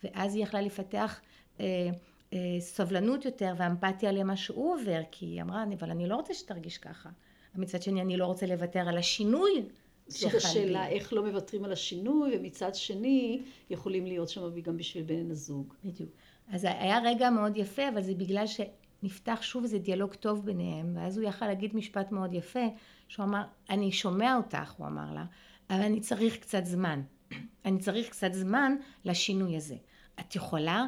ואז 0.05 0.35
היא 0.35 0.43
יכלה 0.43 0.61
לפתח 0.61 1.21
אה, 1.61 1.91
אה, 2.33 2.39
סובלנות 2.61 3.25
יותר 3.25 3.55
ואמפתיה 3.57 4.13
למה 4.13 4.37
שהוא 4.37 4.75
עובר, 4.75 5.01
כי 5.11 5.27
היא 5.27 5.43
אמרה, 5.43 5.65
אבל 5.79 5.91
אני 5.91 6.09
לא 6.09 6.15
רוצה 6.15 6.35
שתרגיש 6.35 6.79
ככה. 6.79 7.09
מצד 7.55 7.83
שני, 7.83 8.01
אני 8.01 8.17
לא 8.17 8.27
רוצה 8.27 8.47
לוותר 8.47 8.89
על 8.89 8.99
השינוי 8.99 9.63
זאת 10.11 10.35
השאלה, 10.35 10.89
איך 10.89 11.13
לא 11.13 11.25
מוותרים 11.27 11.65
על 11.65 11.73
השינוי, 11.73 12.37
ומצד 12.37 12.75
שני, 12.75 13.43
יכולים 13.71 14.07
להיות 14.07 14.29
שם 14.29 14.61
גם 14.61 14.77
בשביל 14.77 15.05
בן 15.05 15.31
הזוג. 15.31 15.75
בדיוק. 15.85 16.11
אז 16.49 16.65
היה 16.65 16.99
רגע 17.05 17.31
מאוד 17.31 17.57
יפה, 17.57 17.89
אבל 17.89 18.03
זה 18.03 18.15
בגלל 18.15 18.45
שנפתח 18.47 19.39
שוב 19.43 19.63
איזה 19.63 19.79
דיאלוג 19.79 20.15
טוב 20.15 20.45
ביניהם, 20.45 20.97
ואז 20.97 21.19
הוא 21.19 21.29
יכל 21.29 21.47
להגיד 21.47 21.77
משפט 21.77 22.13
מאוד 22.13 22.35
יפה, 22.35 22.67
שהוא 23.09 23.25
אמר, 23.25 23.43
אני 23.71 23.93
שומע 23.93 24.37
אותך, 24.37 24.73
הוא 24.73 24.87
אמר 24.87 25.15
לה, 25.15 25.25
אבל 25.71 25.83
אני 25.83 26.01
צריך 26.01 26.37
קצת 26.37 26.65
זמן. 26.65 27.03
אני 27.65 27.79
צריך 27.79 28.09
קצת 28.09 28.33
זמן 28.33 28.77
לשינוי 29.05 29.57
הזה. 29.57 29.77
את 30.21 30.37
יכולה 30.37 30.87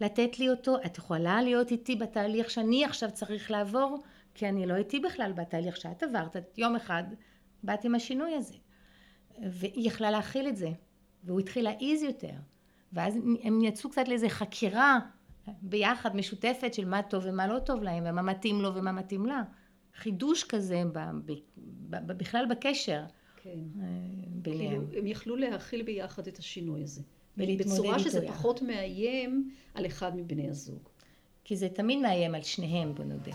לתת 0.00 0.38
לי 0.38 0.50
אותו? 0.50 0.76
את 0.86 0.98
יכולה 0.98 1.42
להיות 1.42 1.70
איתי 1.70 1.96
בתהליך 1.96 2.50
שאני 2.50 2.84
עכשיו 2.84 3.10
צריך 3.12 3.50
לעבור? 3.50 4.02
כי 4.34 4.48
אני 4.48 4.66
לא 4.66 4.74
איתי 4.74 5.00
בכלל 5.00 5.32
בתהליך 5.32 5.76
שאת 5.76 6.02
עברת. 6.02 6.36
יום 6.58 6.76
אחד 6.76 7.04
באת 7.62 7.84
עם 7.84 7.94
השינוי 7.94 8.34
הזה. 8.34 8.54
והיא 9.50 9.88
יכלה 9.88 10.10
להכיל 10.10 10.48
את 10.48 10.56
זה, 10.56 10.70
והוא 11.24 11.40
התחיל 11.40 11.64
להעיז 11.64 12.02
יותר. 12.02 12.32
ואז 12.92 13.14
הם 13.42 13.64
יצאו 13.64 13.90
קצת 13.90 14.08
לאיזה 14.08 14.28
חקירה 14.28 14.98
ביחד, 15.62 16.16
משותפת, 16.16 16.74
של 16.74 16.84
מה 16.84 17.02
טוב 17.02 17.24
ומה 17.26 17.46
לא 17.46 17.58
טוב 17.58 17.82
להם, 17.82 18.04
ומה 18.06 18.22
מתאים 18.22 18.60
לו 18.60 18.74
ומה 18.74 18.92
מתאים 18.92 19.26
לה. 19.26 19.42
חידוש 19.94 20.44
כזה 20.44 20.82
ב, 20.92 20.98
ב, 21.26 21.32
ב, 21.90 22.12
בכלל 22.12 22.46
בקשר 22.50 23.02
כן. 23.36 23.50
אה, 23.50 23.86
ביניהם. 24.28 24.86
כאילו, 24.86 24.98
הם 24.98 25.06
יכלו 25.06 25.36
להכיל 25.36 25.82
ביחד 25.82 26.26
את 26.26 26.38
השינוי 26.38 26.82
הזה. 26.82 27.02
בצורה 27.36 27.98
שזה 27.98 28.18
יחד. 28.18 28.34
פחות 28.34 28.62
מאיים 28.62 29.50
על 29.74 29.86
אחד 29.86 30.16
מבני 30.16 30.48
הזוג. 30.48 30.88
כי 31.44 31.56
זה 31.56 31.68
תמיד 31.68 31.98
מאיים 31.98 32.34
על 32.34 32.42
שניהם, 32.42 32.94
בוא 32.94 33.04
נודה. 33.04 33.32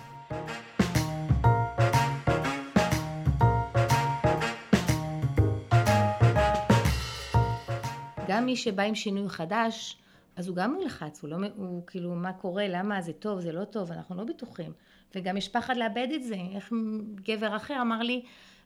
גם 8.32 8.46
מי 8.46 8.56
שבא 8.56 8.84
עם 8.84 8.96
שינוי 8.96 9.30
חדש, 9.30 9.98
אז 10.36 10.48
הוא 10.48 10.56
גם 10.56 10.78
נלחץ, 10.80 11.24
הוא 11.24 11.30
לא, 11.30 11.38
הוא 11.56 11.88
כאילו, 11.88 12.16
מה 12.16 12.34
קורה, 12.34 12.68
למה, 12.68 13.02
זה 13.02 13.14
טוב, 13.14 13.40
זה 13.40 13.52
לא 13.52 13.64
טוב, 13.64 13.92
אנחנו 13.92 14.16
לא 14.16 14.24
בטוחים. 14.24 14.74
וגם 15.16 15.38
יש 15.38 15.50
פחד 15.50 15.78
לאבד 15.78 16.08
את 16.16 16.24
זה. 16.24 16.36
איך 16.56 16.74
גבר 17.16 17.56
אחר 17.56 17.82
אמר 17.82 18.00
לי, 18.00 18.22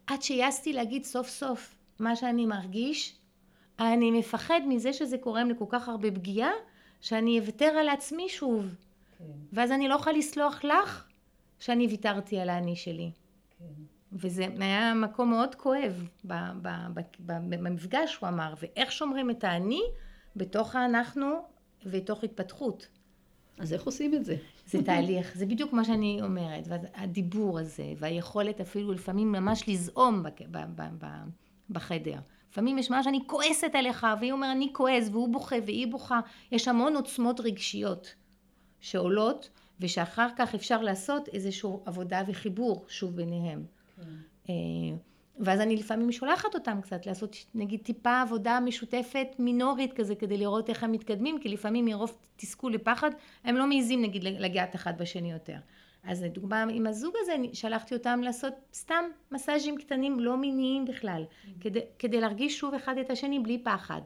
עד 0.07 0.21
שהעזתי 0.21 0.73
להגיד 0.73 1.03
סוף 1.03 1.29
סוף 1.29 1.75
מה 1.99 2.15
שאני 2.15 2.45
מרגיש, 2.45 3.15
אני 3.79 4.11
מפחד 4.11 4.61
מזה 4.67 4.93
שזה 4.93 5.17
גורם 5.17 5.49
לכל 5.49 5.65
כך 5.69 5.89
הרבה 5.89 6.11
פגיעה, 6.11 6.51
שאני 7.01 7.39
אוותר 7.39 7.65
על 7.65 7.89
עצמי 7.89 8.29
שוב. 8.29 8.75
כן. 9.17 9.23
ואז 9.53 9.71
אני 9.71 9.87
לא 9.87 9.95
יכולה 9.95 10.17
לסלוח 10.17 10.63
לך 10.63 11.07
שאני 11.59 11.87
ויתרתי 11.87 12.39
על 12.39 12.49
האני 12.49 12.75
שלי. 12.75 13.11
כן. 13.59 13.65
וזה 14.15 14.47
היה 14.59 14.93
מקום 14.93 15.29
מאוד 15.29 15.55
כואב 15.55 16.07
במפגש, 17.29 18.15
הוא 18.15 18.29
אמר, 18.29 18.53
ואיך 18.61 18.91
שומרים 18.91 19.29
את 19.29 19.43
האני 19.43 19.81
בתוך 20.35 20.75
האנחנו 20.75 21.27
ותוך 21.85 22.23
התפתחות. 22.23 22.87
אז 23.59 23.73
איך 23.73 23.83
עושים 23.83 24.13
את 24.13 24.25
זה? 24.25 24.35
זה 24.65 24.83
תהליך, 24.83 25.37
זה 25.37 25.45
בדיוק 25.45 25.73
מה 25.73 25.83
שאני 25.83 26.19
אומרת, 26.21 26.67
והדיבור 26.67 27.59
הזה, 27.59 27.93
והיכולת 27.97 28.61
אפילו 28.61 28.93
לפעמים 28.93 29.31
ממש 29.31 29.69
לזעום 29.69 30.23
בחדר. 31.69 32.19
לפעמים 32.51 32.77
יש 32.77 32.91
משהו 32.91 33.03
שאני 33.03 33.19
כועסת 33.27 33.71
עליך, 33.73 34.07
והיא 34.19 34.31
אומרת 34.31 34.55
אני 34.55 34.69
כועס, 34.73 35.09
והוא 35.11 35.33
בוכה, 35.33 35.55
והיא 35.65 35.87
בוכה. 35.91 36.19
יש 36.51 36.67
המון 36.67 36.95
עוצמות 36.95 37.39
רגשיות 37.39 38.15
שעולות, 38.79 39.49
ושאחר 39.79 40.27
כך 40.37 40.55
אפשר 40.55 40.81
לעשות 40.81 41.27
איזושהי 41.27 41.69
עבודה 41.85 42.21
וחיבור 42.27 42.85
שוב 42.87 43.15
ביניהם. 43.15 43.65
כן. 43.95 44.53
ואז 45.39 45.59
אני 45.59 45.75
לפעמים 45.75 46.11
שולחת 46.11 46.55
אותם 46.55 46.81
קצת 46.81 47.05
לעשות 47.05 47.35
נגיד 47.55 47.79
טיפה 47.83 48.21
עבודה 48.21 48.59
משותפת 48.59 49.27
מינורית 49.39 49.93
כזה 49.93 50.15
כדי 50.15 50.37
לראות 50.37 50.69
איך 50.69 50.83
הם 50.83 50.91
מתקדמים 50.91 51.39
כי 51.39 51.49
לפעמים 51.49 51.85
מרוב 51.85 52.17
תסכול 52.35 52.73
לפחד 52.73 53.09
הם 53.43 53.55
לא 53.55 53.67
מעיזים 53.67 54.01
נגיד 54.01 54.23
לגעת 54.23 54.75
אחד 54.75 54.97
בשני 54.97 55.31
יותר. 55.31 55.57
אז 56.03 56.23
לדוגמה 56.23 56.63
עם 56.63 56.87
הזוג 56.87 57.13
הזה 57.21 57.35
שלחתי 57.53 57.95
אותם 57.95 58.21
לעשות 58.23 58.53
סתם 58.73 59.03
מסאז'ים 59.31 59.77
קטנים 59.77 60.19
לא 60.19 60.37
מיניים 60.37 60.85
בכלל 60.85 61.23
mm-hmm. 61.23 61.61
כדי, 61.61 61.79
כדי 61.99 62.21
להרגיש 62.21 62.59
שוב 62.59 62.73
אחד 62.73 62.97
את 62.97 63.09
השני 63.09 63.39
בלי 63.39 63.57
פחד. 63.63 64.01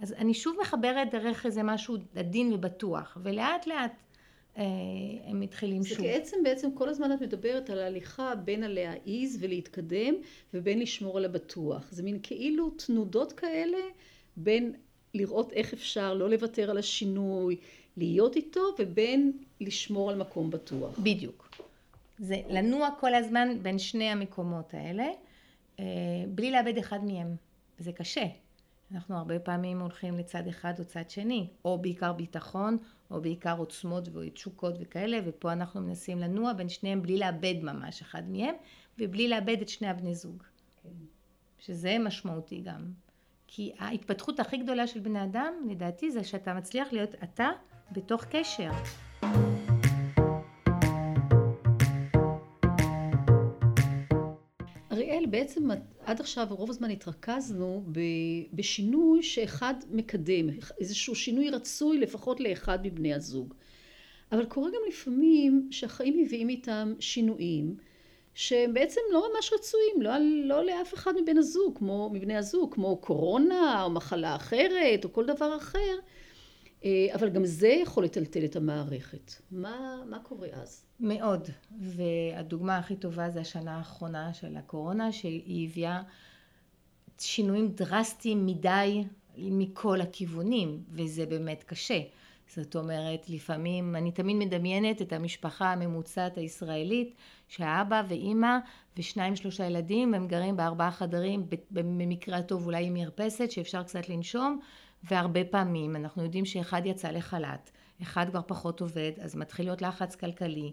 אז 0.00 0.12
אני 0.12 0.34
שוב 0.34 0.56
מחברת 0.60 1.10
דרך 1.10 1.46
איזה 1.46 1.62
משהו 1.62 1.96
עדין 2.16 2.52
ובטוח 2.52 3.18
ולאט 3.22 3.66
לאט 3.66 3.76
אה, 3.76 3.96
הם 4.56 5.40
מתחילים 5.40 5.84
שוב. 5.84 6.02
בעצם, 6.02 6.36
בעצם 6.44 6.68
כל 6.74 6.88
הזמן 6.88 7.12
את 7.12 7.20
מדברת 7.20 7.70
על 7.70 7.78
ההליכה 7.78 8.34
בין 8.34 8.62
הלהעיז 8.62 9.38
ולהתקדם 9.40 10.14
ובין 10.54 10.78
לשמור 10.78 11.18
על 11.18 11.24
הבטוח. 11.24 11.88
זה 11.90 12.02
מין 12.02 12.18
כאילו 12.22 12.70
תנודות 12.70 13.32
כאלה 13.32 13.78
בין 14.36 14.72
לראות 15.14 15.52
איך 15.52 15.72
אפשר 15.72 16.14
לא 16.14 16.30
לוותר 16.30 16.70
על 16.70 16.78
השינוי, 16.78 17.56
להיות 17.96 18.36
איתו, 18.36 18.60
ובין 18.78 19.32
לשמור 19.60 20.10
על 20.10 20.16
מקום 20.16 20.50
בטוח. 20.50 20.98
בדיוק. 20.98 21.50
זה 22.18 22.36
לנוע 22.48 22.88
כל 23.00 23.14
הזמן 23.14 23.48
בין 23.62 23.78
שני 23.78 24.08
המקומות 24.08 24.74
האלה, 24.74 25.08
אה, 25.80 25.84
בלי 26.28 26.50
לאבד 26.50 26.78
אחד 26.78 27.04
מהם. 27.04 27.36
זה 27.78 27.92
קשה. 27.92 28.24
אנחנו 28.92 29.16
הרבה 29.16 29.38
פעמים 29.38 29.80
הולכים 29.80 30.18
לצד 30.18 30.46
אחד 30.48 30.74
או 30.78 30.84
צד 30.84 31.10
שני, 31.10 31.46
או 31.64 31.78
בעיקר 31.78 32.12
ביטחון, 32.12 32.78
או 33.10 33.20
בעיקר 33.20 33.58
עוצמות 33.58 34.08
ותשוקות 34.08 34.74
וכאלה, 34.80 35.18
ופה 35.24 35.52
אנחנו 35.52 35.80
מנסים 35.80 36.18
לנוע 36.18 36.52
בין 36.52 36.68
שניהם 36.68 37.02
בלי 37.02 37.18
לאבד 37.18 37.54
ממש 37.62 38.02
אחד 38.02 38.30
מהם, 38.30 38.54
ובלי 38.98 39.28
לאבד 39.28 39.56
את 39.60 39.68
שני 39.68 39.88
הבני 39.88 40.14
זוג. 40.14 40.42
כן. 40.82 40.88
שזה 41.58 41.96
משמעותי 42.00 42.60
גם. 42.60 42.86
כי 43.46 43.72
ההתפתחות 43.78 44.40
הכי 44.40 44.56
גדולה 44.56 44.86
של 44.86 45.00
בני 45.00 45.24
אדם, 45.24 45.54
לדעתי, 45.70 46.10
זה 46.10 46.24
שאתה 46.24 46.54
מצליח 46.54 46.92
להיות 46.92 47.10
אתה 47.22 47.48
בתוך 47.92 48.24
קשר. 48.24 48.70
בעצם 55.30 55.68
עד 56.04 56.20
עכשיו 56.20 56.46
רוב 56.50 56.70
הזמן 56.70 56.90
התרכזנו 56.90 57.84
בשינוי 58.52 59.22
שאחד 59.22 59.74
מקדם, 59.90 60.48
איזשהו 60.80 61.14
שינוי 61.14 61.50
רצוי 61.50 61.98
לפחות 61.98 62.40
לאחד 62.40 62.78
מבני 62.86 63.14
הזוג. 63.14 63.54
אבל 64.32 64.44
קורה 64.44 64.68
גם 64.68 64.80
לפעמים 64.88 65.68
שהחיים 65.70 66.22
מביאים 66.22 66.48
איתם 66.48 66.94
שינויים 67.00 67.76
שהם 68.34 68.74
בעצם 68.74 69.00
לא 69.12 69.28
ממש 69.34 69.52
רצויים, 69.52 70.02
לא, 70.02 70.12
לא 70.44 70.64
לאף 70.64 70.94
אחד 70.94 71.12
מבין 71.22 71.38
הזוג, 71.38 71.78
כמו 71.78 72.10
מבני 72.12 72.36
הזוג, 72.36 72.74
כמו 72.74 72.96
קורונה 72.96 73.82
או 73.82 73.90
מחלה 73.90 74.36
אחרת 74.36 75.04
או 75.04 75.12
כל 75.12 75.26
דבר 75.26 75.56
אחר, 75.56 75.98
אבל 77.14 77.28
גם 77.28 77.44
זה 77.44 77.68
יכול 77.68 78.04
לטלטל 78.04 78.44
את 78.44 78.56
המערכת. 78.56 79.32
מה, 79.50 80.02
מה 80.10 80.18
קורה 80.18 80.48
אז? 80.52 80.84
מאוד, 81.00 81.48
והדוגמה 81.80 82.78
הכי 82.78 82.96
טובה 82.96 83.30
זה 83.30 83.40
השנה 83.40 83.76
האחרונה 83.76 84.34
של 84.34 84.56
הקורונה, 84.56 85.12
שהיא 85.12 85.68
הביאה 85.68 86.02
שינויים 87.18 87.68
דרסטיים 87.68 88.46
מדי 88.46 89.04
מכל 89.38 90.00
הכיוונים, 90.00 90.82
וזה 90.90 91.26
באמת 91.26 91.64
קשה. 91.64 92.00
זאת 92.56 92.76
אומרת, 92.76 93.30
לפעמים, 93.30 93.96
אני 93.96 94.12
תמיד 94.12 94.36
מדמיינת 94.36 95.02
את 95.02 95.12
המשפחה 95.12 95.72
הממוצעת 95.72 96.38
הישראלית, 96.38 97.14
שהאבא 97.48 98.02
ואימא 98.08 98.58
ושניים 98.96 99.36
שלושה 99.36 99.66
ילדים, 99.66 100.14
הם 100.14 100.28
גרים 100.28 100.56
בארבעה 100.56 100.90
חדרים, 100.90 101.46
במקרה 101.70 102.38
הטוב 102.38 102.66
אולי 102.66 102.86
עם 102.86 102.94
מרפסת 102.94 103.50
שאפשר 103.50 103.82
קצת 103.82 104.08
לנשום, 104.08 104.60
והרבה 105.04 105.44
פעמים 105.44 105.96
אנחנו 105.96 106.22
יודעים 106.22 106.44
שאחד 106.44 106.82
יצא 106.84 107.10
לחל"ת, 107.10 107.70
אחד 108.02 108.26
כבר 108.30 108.40
פחות 108.46 108.80
עובד, 108.80 109.12
אז 109.20 109.36
מתחיל 109.36 109.66
להיות 109.66 109.82
לחץ 109.82 110.14
כלכלי, 110.14 110.72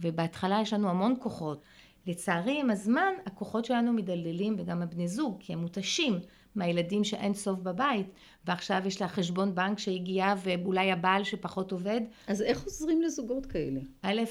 ובהתחלה 0.00 0.58
יש 0.62 0.72
לנו 0.72 0.90
המון 0.90 1.14
כוחות. 1.20 1.62
לצערי 2.06 2.60
עם 2.60 2.70
הזמן 2.70 3.12
הכוחות 3.26 3.64
שלנו 3.64 3.92
מדלדלים 3.92 4.56
וגם 4.58 4.82
הבני 4.82 5.08
זוג 5.08 5.36
כי 5.40 5.52
הם 5.52 5.58
מותשים 5.58 6.18
מהילדים 6.54 7.04
שאין 7.04 7.34
סוף 7.34 7.58
בבית 7.58 8.06
ועכשיו 8.44 8.82
יש 8.86 9.00
לה 9.00 9.08
חשבון 9.08 9.54
בנק 9.54 9.78
שהגיע 9.78 10.34
ואולי 10.42 10.92
הבעל 10.92 11.24
שפחות 11.24 11.72
עובד. 11.72 12.00
אז 12.26 12.42
איך 12.42 12.64
עוזרים 12.64 13.02
לזוגות 13.02 13.46
כאלה? 13.46 13.80
א', 14.02 14.22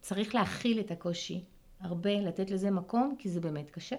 צריך 0.00 0.34
להכיל 0.34 0.80
את 0.80 0.90
הקושי 0.90 1.44
הרבה, 1.80 2.20
לתת 2.20 2.50
לזה 2.50 2.70
מקום 2.70 3.14
כי 3.18 3.28
זה 3.30 3.40
באמת 3.40 3.70
קשה. 3.70 3.96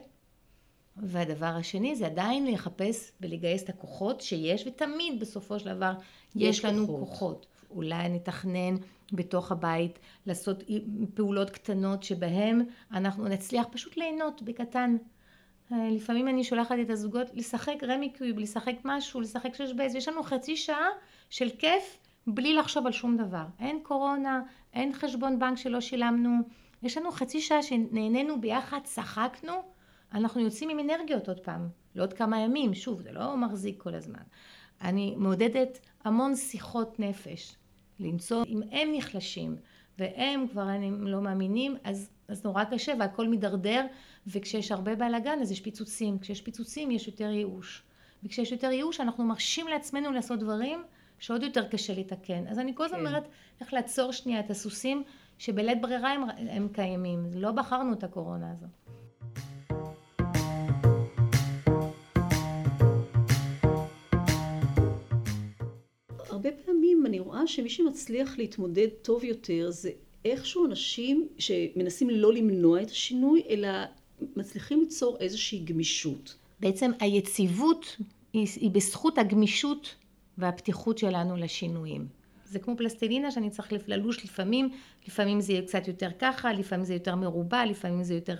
והדבר 0.97 1.45
השני 1.45 1.95
זה 1.95 2.05
עדיין 2.05 2.47
לחפש 2.47 3.11
ולגייס 3.21 3.63
את 3.63 3.69
הכוחות 3.69 4.21
שיש 4.21 4.67
ותמיד 4.67 5.19
בסופו 5.19 5.59
של 5.59 5.75
דבר 5.75 5.93
יש, 6.35 6.57
יש 6.57 6.65
לנו 6.65 6.87
כוחות. 6.87 7.07
כוחות. 7.09 7.45
אולי 7.69 8.09
נתכנן 8.09 8.75
בתוך 9.11 9.51
הבית 9.51 9.99
לעשות 10.25 10.63
פעולות 11.13 11.49
קטנות 11.49 12.03
שבהם 12.03 12.61
אנחנו 12.91 13.27
נצליח 13.27 13.65
פשוט 13.71 13.97
ליהנות 13.97 14.41
בקטן 14.41 14.97
אה, 15.71 15.89
לפעמים 15.91 16.27
אני 16.27 16.43
שולחת 16.43 16.75
את 16.81 16.89
הזוגות 16.89 17.27
לשחק 17.33 17.83
רמי 17.83 18.09
קיוב, 18.09 18.39
לשחק 18.39 18.75
משהו, 18.83 19.21
לשחק 19.21 19.53
שש 19.53 19.73
בייס, 19.73 19.95
יש 19.95 20.07
לנו 20.07 20.23
חצי 20.23 20.57
שעה 20.57 20.87
של 21.29 21.49
כיף 21.59 21.97
בלי 22.27 22.53
לחשוב 22.53 22.85
על 22.85 22.91
שום 22.91 23.17
דבר. 23.17 23.45
אין 23.59 23.79
קורונה, 23.83 24.41
אין 24.73 24.93
חשבון 24.93 25.39
בנק 25.39 25.57
שלא 25.57 25.81
שילמנו, 25.81 26.37
יש 26.83 26.97
לנו 26.97 27.11
חצי 27.11 27.41
שעה 27.41 27.63
שנהנינו 27.63 28.41
ביחד, 28.41 28.79
צחקנו, 28.83 29.53
אנחנו 30.13 30.41
יוצאים 30.41 30.69
עם 30.69 30.79
אנרגיות 30.79 31.27
עוד 31.27 31.39
פעם, 31.39 31.69
לעוד 31.95 32.13
כמה 32.13 32.39
ימים, 32.39 32.73
שוב, 32.73 33.01
זה 33.01 33.11
לא 33.11 33.37
מחזיק 33.37 33.83
כל 33.83 33.95
הזמן. 33.95 34.23
אני 34.81 35.15
מעודדת 35.17 35.79
המון 36.03 36.35
שיחות 36.35 36.99
נפש, 36.99 37.55
למצוא 37.99 38.43
אם 38.47 38.61
הם 38.71 38.89
נחלשים 38.93 39.55
והם 39.99 40.47
כבר 40.47 40.61
הם 40.61 41.07
לא 41.07 41.21
מאמינים, 41.21 41.75
אז, 41.83 42.09
אז 42.27 42.43
נורא 42.43 42.63
קשה 42.63 42.93
והכל 42.99 43.27
מידרדר 43.27 43.85
וכשיש 44.27 44.71
הרבה 44.71 44.95
בלאגן 44.95 45.39
אז 45.41 45.51
יש 45.51 45.61
פיצוצים, 45.61 46.19
כשיש 46.19 46.41
פיצוצים 46.41 46.91
יש 46.91 47.07
יותר 47.07 47.29
ייאוש. 47.29 47.83
וכשיש 48.23 48.51
יותר 48.51 48.71
ייאוש 48.71 49.01
אנחנו 49.01 49.23
מרשים 49.23 49.67
לעצמנו 49.67 50.11
לעשות 50.11 50.39
דברים 50.39 50.83
שעוד 51.19 51.43
יותר 51.43 51.67
קשה 51.67 51.93
לתקן. 51.93 52.47
אז 52.47 52.59
אני 52.59 52.75
כל 52.75 52.85
הזמן 52.85 52.99
כן. 52.99 53.05
אומרת 53.05 53.27
איך 53.61 53.73
לעצור 53.73 54.11
שנייה 54.11 54.39
את 54.39 54.49
הסוסים 54.49 55.03
שבלית 55.37 55.81
ברירה 55.81 56.11
הם, 56.11 56.23
הם 56.49 56.67
קיימים. 56.73 57.25
לא 57.33 57.51
בחרנו 57.51 57.93
את 57.93 58.03
הקורונה 58.03 58.51
הזו 58.51 58.67
הרבה 66.45 66.57
פעמים 66.65 67.05
אני 67.05 67.19
רואה 67.19 67.47
שמי 67.47 67.69
שמצליח 67.69 68.37
להתמודד 68.37 68.87
טוב 69.01 69.23
יותר 69.23 69.71
זה 69.71 69.89
איכשהו 70.25 70.65
אנשים 70.65 71.27
שמנסים 71.37 72.09
לא 72.09 72.33
למנוע 72.33 72.81
את 72.81 72.89
השינוי 72.89 73.43
אלא 73.49 73.67
מצליחים 74.35 74.79
ליצור 74.79 75.17
איזושהי 75.19 75.59
גמישות. 75.59 76.35
בעצם 76.59 76.91
היציבות 76.99 77.97
היא, 78.33 78.47
היא 78.55 78.71
בזכות 78.71 79.17
הגמישות 79.17 79.95
והפתיחות 80.37 80.97
שלנו 80.97 81.35
לשינויים. 81.37 82.07
זה 82.45 82.59
כמו 82.59 82.77
פלסטלינה 82.77 83.31
שאני 83.31 83.49
צריך 83.49 83.67
ללוש 83.87 84.25
לפעמים, 84.25 84.69
לפעמים 85.07 85.41
זה 85.41 85.53
יהיה 85.53 85.61
קצת 85.61 85.87
יותר 85.87 86.09
ככה, 86.19 86.53
לפעמים 86.53 86.85
זה 86.85 86.93
יותר 86.93 87.15
מרובע, 87.15 87.65
לפעמים 87.65 88.03
זה 88.03 88.13
יותר 88.13 88.35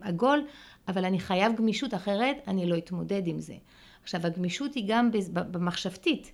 עגול, 0.00 0.44
אבל 0.88 1.04
אני 1.04 1.18
חייב 1.18 1.56
גמישות 1.56 1.94
אחרת 1.94 2.36
אני 2.46 2.66
לא 2.66 2.78
אתמודד 2.78 3.26
עם 3.26 3.40
זה. 3.40 3.54
עכשיו 4.02 4.26
הגמישות 4.26 4.74
היא 4.74 4.84
גם 4.86 5.10
במחשבתית, 5.34 6.32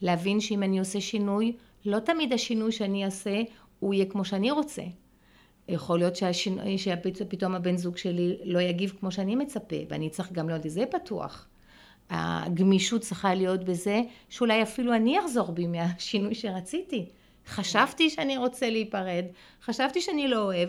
להבין 0.00 0.40
שאם 0.40 0.62
אני 0.62 0.78
עושה 0.78 1.00
שינוי, 1.00 1.52
לא 1.84 1.98
תמיד 1.98 2.32
השינוי 2.32 2.72
שאני 2.72 3.04
אעשה 3.04 3.42
הוא 3.80 3.94
יהיה 3.94 4.04
כמו 4.04 4.24
שאני 4.24 4.50
רוצה. 4.50 4.82
יכול 5.68 5.98
להיות 5.98 6.16
שהשינוי, 6.16 6.78
שפתאום 6.78 7.54
הבן 7.54 7.76
זוג 7.76 7.96
שלי 7.96 8.36
לא 8.44 8.60
יגיב 8.60 8.92
כמו 9.00 9.10
שאני 9.10 9.36
מצפה, 9.36 9.76
ואני 9.88 10.10
צריך 10.10 10.32
גם 10.32 10.48
להיות 10.48 10.64
לזה 10.64 10.84
פתוח. 10.90 11.46
הגמישות 12.10 13.00
צריכה 13.00 13.34
להיות 13.34 13.64
בזה 13.64 14.00
שאולי 14.28 14.62
אפילו 14.62 14.94
אני 14.94 15.20
אחזור 15.20 15.52
בי 15.52 15.66
מהשינוי 15.66 16.34
שרציתי. 16.34 17.06
חשבתי 17.46 18.10
שאני 18.10 18.36
רוצה 18.36 18.70
להיפרד, 18.70 19.24
חשבתי 19.62 20.00
שאני 20.00 20.28
לא 20.28 20.42
אוהב, 20.42 20.68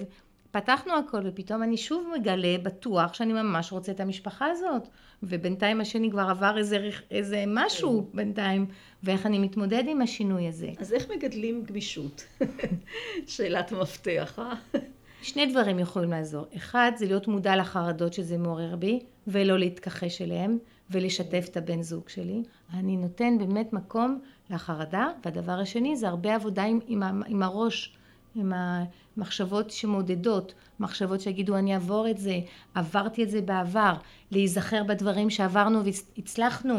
פתחנו 0.56 0.94
הכל 0.94 1.18
ופתאום 1.24 1.64
אני 1.64 1.78
שוב 1.78 2.08
מגלה 2.20 2.58
בטוח 2.64 3.14
שאני 3.14 3.34
ממש 3.34 3.72
רוצה 3.72 3.92
את 3.92 4.00
המשפחה 4.00 4.46
הזאת 4.46 4.88
ובינתיים 5.24 5.82
השני 5.82 6.12
כבר 6.12 6.22
עבר 6.30 6.58
איזה, 6.58 6.90
איזה 7.12 7.44
משהו 7.48 8.08
כן. 8.12 8.18
בינתיים 8.18 8.66
ואיך 9.04 9.26
אני 9.26 9.40
מתמודד 9.40 9.84
עם 9.88 10.02
השינוי 10.02 10.48
הזה. 10.48 10.70
אז 10.80 10.94
איך 10.94 11.12
מגדלים 11.12 11.64
גמישות? 11.64 12.26
שאלת 13.28 13.72
המפתח, 13.72 14.40
אה? 14.40 14.80
שני 15.22 15.46
דברים 15.46 15.80
יכולים 15.80 16.10
לעזור. 16.10 16.46
אחד 16.56 16.92
זה 16.96 17.06
להיות 17.06 17.28
מודע 17.28 17.56
לחרדות 17.56 18.14
שזה 18.14 18.38
מעורר 18.38 18.76
בי 18.76 19.00
ולא 19.28 19.60
להתכחש 19.60 20.22
אליהם 20.22 20.58
ולשתף 20.90 21.48
את 21.52 21.58
הבן 21.58 21.82
זוג 21.82 22.10
שלי. 22.10 22.44
אני 22.74 22.98
נותן 22.98 23.38
באמת 23.38 23.74
מקום 23.74 24.20
לחרדה 24.50 25.08
והדבר 25.26 25.60
השני 25.60 25.96
זה 25.96 26.08
הרבה 26.08 26.36
עבודה 26.36 26.64
עם, 26.64 26.80
עם, 26.88 27.04
עם 27.28 27.44
הראש 27.44 27.98
עם 28.36 28.54
המחשבות 29.18 29.72
שמודדות, 29.72 30.54
מחשבות 30.80 31.22
שיגידו 31.22 31.56
אני 31.56 31.74
אעבור 31.74 32.10
את 32.10 32.18
זה, 32.18 32.40
עברתי 32.76 33.24
את 33.24 33.30
זה 33.30 33.42
בעבר, 33.42 33.94
להיזכר 34.32 34.84
בדברים 34.84 35.30
שעברנו 35.30 35.82
והצלחנו, 36.18 36.76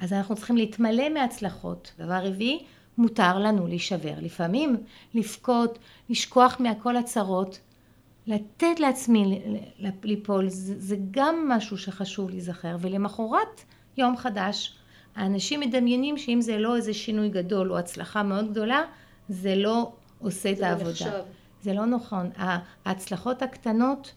אז 0.00 0.12
אנחנו 0.12 0.34
צריכים 0.36 0.56
להתמלא 0.56 1.08
מהצלחות. 1.08 1.92
דבר 1.98 2.26
רביעי, 2.26 2.64
מותר 2.98 3.38
לנו 3.38 3.66
להישבר, 3.66 4.14
לפעמים 4.20 4.76
לבכות, 5.14 5.78
לשכוח 6.08 6.56
מהכל 6.60 6.96
הצרות, 6.96 7.60
לתת 8.26 8.80
לעצמי 8.80 9.40
ליפול, 10.02 10.48
זה, 10.48 10.74
זה 10.78 10.96
גם 11.10 11.48
משהו 11.48 11.78
שחשוב 11.78 12.30
להיזכר, 12.30 12.76
ולמחרת 12.80 13.64
יום 13.96 14.16
חדש, 14.16 14.74
האנשים 15.16 15.60
מדמיינים 15.60 16.18
שאם 16.18 16.40
זה 16.40 16.58
לא 16.58 16.76
איזה 16.76 16.94
שינוי 16.94 17.28
גדול 17.28 17.72
או 17.72 17.78
הצלחה 17.78 18.22
מאוד 18.22 18.50
גדולה, 18.50 18.82
זה 19.28 19.56
לא 19.56 19.92
עושה 20.20 20.52
את 20.52 20.60
העבודה. 20.60 20.90
נחשב. 20.90 21.39
זה 21.62 21.72
לא 21.72 21.86
נכון. 21.86 22.30
ההצלחות 22.84 23.42
הקטנות, 23.42 24.14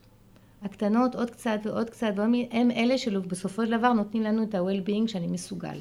הקטנות 0.62 1.16
עוד 1.16 1.30
קצת 1.30 1.60
ועוד 1.64 1.90
קצת, 1.90 2.14
הם 2.52 2.72
אלה 2.72 2.98
שבסופו 2.98 3.66
של 3.66 3.78
דבר 3.78 3.94
נותנים 3.94 4.24
לנו 4.24 4.44
את 4.44 4.56
ה-well-being 4.56 5.08
שאני 5.08 5.28
מסוגל. 5.28 5.80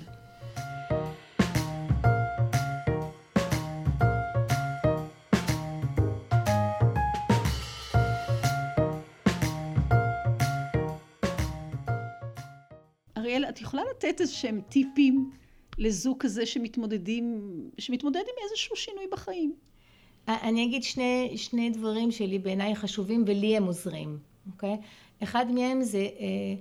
אריאל, 13.17 13.45
את 13.49 13.61
יכולה 13.61 13.83
לתת 13.91 14.21
איזה 14.21 14.33
שהם 14.33 14.61
טיפים 14.69 15.31
לזוג 15.79 16.17
כזה 16.21 16.47
שמתמודדים, 16.47 17.41
שמתמודד 17.79 18.21
עם 18.21 18.45
איזשהו 18.45 18.77
שינוי 18.77 19.05
בחיים? 19.13 19.55
אני 20.29 20.65
אגיד 20.65 20.83
שני, 20.83 21.33
שני 21.37 21.71
דברים 21.71 22.11
שלי 22.11 22.39
בעיניי 22.39 22.77
חשובים 22.77 23.25
ולי 23.27 23.57
הם 23.57 23.65
עוזרים, 23.65 24.19
אוקיי? 24.53 24.77
אחד 25.23 25.51
מהם 25.51 25.83
זה 25.83 25.99
אה, 25.99 26.55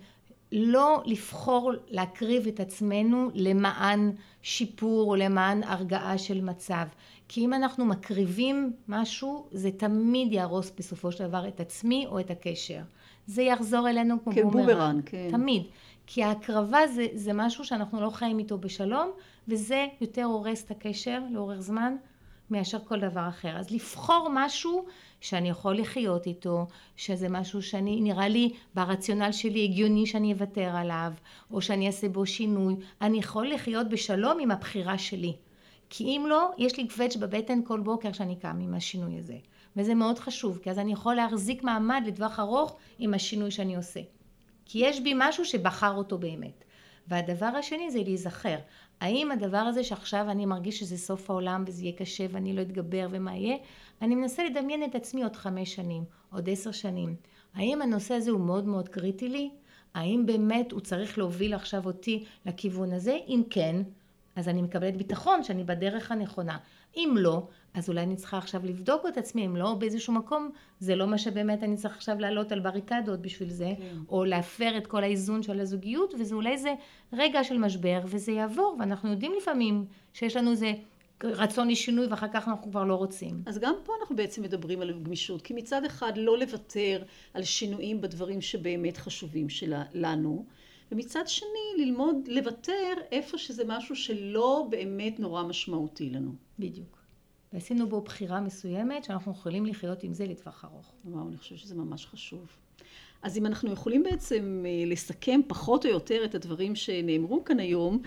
לא 0.52 1.02
לבחור 1.06 1.72
להקריב 1.88 2.48
את 2.48 2.60
עצמנו 2.60 3.30
למען 3.34 4.12
שיפור 4.42 5.10
או 5.10 5.16
למען 5.16 5.64
הרגעה 5.64 6.18
של 6.18 6.42
מצב. 6.42 6.86
כי 7.28 7.46
אם 7.46 7.54
אנחנו 7.54 7.86
מקריבים 7.86 8.74
משהו, 8.88 9.46
זה 9.52 9.72
תמיד 9.72 10.34
יהרוס 10.34 10.72
בסופו 10.78 11.12
של 11.12 11.28
דבר 11.28 11.48
את 11.48 11.60
עצמי 11.60 12.06
או 12.08 12.20
את 12.20 12.32
הקשר. 12.32 12.82
זה 13.28 13.42
יחזור 13.42 13.90
אלינו 13.90 14.24
כמו 14.24 14.34
כבומרנג. 14.34 14.70
כבומרנג, 14.70 15.02
כן. 15.06 15.28
תמיד. 15.32 15.64
כי 16.08 16.24
ההקרבה 16.24 16.88
זה, 16.88 17.08
זה 17.14 17.34
משהו 17.34 17.66
שאנחנו 17.66 18.02
לא 18.02 18.10
חיים 18.10 18.40
איתו 18.40 18.58
בשלום, 18.58 19.12
וזה 19.48 19.86
יותר 20.02 20.24
הורס 20.24 20.64
את 20.64 20.72
הקשר 20.72 21.20
לאורך 21.32 21.60
זמן 21.60 21.96
מאשר 22.52 22.78
כל 22.86 23.00
דבר 23.00 23.28
אחר. 23.30 23.58
אז 23.58 23.72
לבחור 23.72 24.28
משהו 24.34 24.86
שאני 25.22 25.50
יכול 25.50 25.78
לחיות 25.78 26.28
איתו, 26.28 26.68
שזה 26.96 27.30
משהו 27.30 27.62
שאני, 27.62 28.02
נראה 28.02 28.28
לי 28.28 28.54
ברציונל 28.76 29.32
שלי 29.32 29.64
הגיוני 29.64 30.06
שאני 30.06 30.34
אוותר 30.34 30.76
עליו, 30.76 31.12
או 31.52 31.62
שאני 31.62 31.88
אעשה 31.88 32.10
בו 32.10 32.26
שינוי, 32.26 32.76
אני 33.02 33.20
יכול 33.20 33.50
לחיות 33.50 33.90
בשלום 33.90 34.40
עם 34.40 34.52
הבחירה 34.52 34.98
שלי. 34.98 35.36
כי 35.90 36.04
אם 36.04 36.26
לא, 36.30 36.50
יש 36.58 36.78
לי 36.78 36.88
קווץ' 36.88 37.16
בבטן 37.16 37.60
כל 37.64 37.80
בוקר 37.80 38.12
שאני 38.12 38.36
קם 38.36 38.60
עם 38.62 38.74
השינוי 38.74 39.20
הזה. 39.20 39.38
וזה 39.76 39.96
מאוד 39.96 40.20
חשוב, 40.20 40.60
כי 40.64 40.72
אז 40.72 40.80
אני 40.80 40.94
יכול 40.94 41.16
להחזיק 41.16 41.64
מעמד 41.64 42.04
לטווח 42.08 42.40
ארוך 42.40 42.78
עם 43.00 43.14
השינוי 43.14 43.52
שאני 43.52 43.76
עושה. 43.76 44.00
כי 44.66 44.80
יש 44.80 45.00
בי 45.00 45.14
משהו 45.16 45.46
שבחר 45.46 45.94
אותו 45.94 46.18
באמת. 46.18 46.64
והדבר 47.12 47.46
השני 47.46 47.92
זה 47.92 48.00
להיזכר. 48.04 48.58
האם 49.02 49.32
הדבר 49.32 49.58
הזה 49.58 49.84
שעכשיו 49.84 50.26
אני 50.30 50.46
מרגיש 50.46 50.80
שזה 50.80 50.98
סוף 50.98 51.30
העולם 51.30 51.64
וזה 51.68 51.84
יהיה 51.84 51.98
קשה 51.98 52.26
ואני 52.32 52.54
לא 52.54 52.62
אתגבר 52.62 53.08
ומה 53.12 53.36
יהיה, 53.36 53.58
אני 54.02 54.16
מנסה 54.16 54.44
לדמיין 54.44 54.84
את 54.84 54.96
עצמי 54.96 55.24
עוד 55.24 55.36
חמש 55.36 55.76
שנים, 55.76 56.04
עוד 56.34 56.50
עשר 56.50 56.72
שנים. 56.72 57.16
האם 57.54 57.82
הנושא 57.82 58.14
הזה 58.14 58.32
הוא 58.32 58.40
מאוד 58.40 58.66
מאוד 58.68 58.90
קריטי 58.90 59.30
לי? 59.30 59.50
האם 59.94 60.26
באמת 60.26 60.72
הוא 60.72 60.80
צריך 60.80 61.18
להוביל 61.18 61.54
עכשיו 61.54 61.86
אותי 61.86 62.26
לכיוון 62.46 62.94
הזה? 62.94 63.18
אם 63.28 63.44
כן, 63.50 63.76
אז 64.36 64.48
אני 64.48 64.62
מקבלת 64.62 64.98
ביטחון 64.98 65.44
שאני 65.44 65.64
בדרך 65.64 66.12
הנכונה. 66.12 66.58
אם 66.96 67.16
לא, 67.18 67.48
אז 67.74 67.90
אולי 67.90 68.02
אני 68.02 68.16
צריכה 68.16 68.38
עכשיו 68.38 68.62
לבדוק 68.66 69.06
את 69.08 69.18
עצמי, 69.18 69.46
אם 69.46 69.56
לא 69.56 69.74
באיזשהו 69.74 70.14
מקום, 70.14 70.50
זה 70.80 70.96
לא 70.96 71.08
מה 71.08 71.18
שבאמת 71.18 71.64
אני 71.64 71.76
צריך 71.76 71.96
עכשיו 71.96 72.20
לעלות 72.20 72.52
על 72.52 72.60
בריקדות 72.60 73.22
בשביל 73.22 73.50
זה, 73.50 73.74
כן. 73.78 73.98
או 74.10 74.26
להפר 74.26 74.78
את 74.78 74.88
כל 74.88 75.04
האיזון 75.04 75.44
של 75.44 75.60
הזוגיות, 75.60 76.14
וזה 76.20 76.36
אולי 76.36 76.58
זה 76.58 76.74
רגע 77.14 77.44
של 77.44 77.58
משבר, 77.58 78.00
וזה 78.06 78.32
יעבור, 78.32 78.78
ואנחנו 78.80 79.12
יודעים 79.12 79.34
לפעמים 79.38 79.86
שיש 80.14 80.36
לנו 80.36 80.52
איזה 80.52 80.74
רצון 81.24 81.68
לשינוי 81.68 82.08
ואחר 82.08 82.28
כך 82.34 82.48
אנחנו 82.48 82.72
כבר 82.72 82.84
לא 82.84 82.96
רוצים. 82.96 83.42
אז 83.46 83.60
גם 83.60 83.76
פה 83.84 83.94
אנחנו 84.02 84.16
בעצם 84.16 84.42
מדברים 84.42 84.82
על 84.82 85.00
גמישות, 85.04 85.42
כי 85.42 85.54
מצד 85.54 85.86
אחד 85.86 86.12
לא 86.16 86.38
לוותר 86.38 87.04
על 87.34 87.44
שינויים 87.44 88.02
בדברים 88.02 88.42
שבאמת 88.42 88.98
חשובים 88.98 89.48
לנו, 89.94 90.46
ומצד 90.92 91.28
שני 91.28 91.86
ללמוד 91.86 92.16
לוותר 92.28 92.94
איפה 93.12 93.38
שזה 93.38 93.64
משהו 93.68 93.96
שלא 93.96 94.68
באמת 94.70 95.20
נורא 95.20 95.44
משמעותי 95.44 96.10
לנו. 96.10 96.32
בדיוק. 96.60 97.01
ועשינו 97.54 97.90
בו 97.90 98.02
בחירה 98.02 98.42
מסוימת 98.42 99.04
שאנחנו 99.04 99.32
יכולים 99.32 99.66
לחיות 99.66 100.04
עם 100.04 100.14
זה 100.14 100.26
לטווח 100.26 100.66
ארוך. 100.66 100.94
וואו, 101.06 101.28
אני 101.28 101.38
חושבת 101.38 101.58
שזה 101.58 101.76
ממש 101.76 102.06
חשוב. 102.06 102.48
אז 103.22 103.38
אם 103.38 103.46
אנחנו 103.46 103.72
יכולים 103.72 104.04
בעצם 104.04 104.64
אה, 104.66 104.86
לסכם 104.86 105.42
פחות 105.48 105.86
או 105.86 105.92
יותר 105.92 106.26
את 106.26 106.36
הדברים 106.36 106.76
שנאמרו 106.76 107.44
כאן 107.44 107.60
היום, 107.60 108.02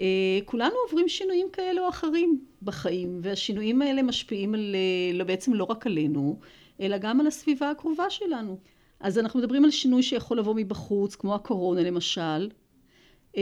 אה, 0.00 0.38
כולנו 0.44 0.74
עוברים 0.88 1.08
שינויים 1.08 1.46
כאלה 1.52 1.80
או 1.80 1.88
אחרים 1.88 2.44
בחיים, 2.62 3.20
והשינויים 3.22 3.82
האלה 3.82 4.02
משפיעים 4.02 4.54
על, 4.54 4.74
אה, 4.74 5.18
לא, 5.18 5.24
בעצם 5.24 5.54
לא 5.54 5.64
רק 5.64 5.86
עלינו, 5.86 6.38
אלא 6.80 6.98
גם 6.98 7.20
על 7.20 7.26
הסביבה 7.26 7.70
הקרובה 7.70 8.10
שלנו. 8.10 8.58
אז 9.00 9.18
אנחנו 9.18 9.40
מדברים 9.40 9.64
על 9.64 9.70
שינוי 9.70 10.02
שיכול 10.02 10.38
לבוא 10.38 10.54
מבחוץ, 10.56 11.14
כמו 11.14 11.34
הקורונה 11.34 11.82
למשל, 11.82 12.48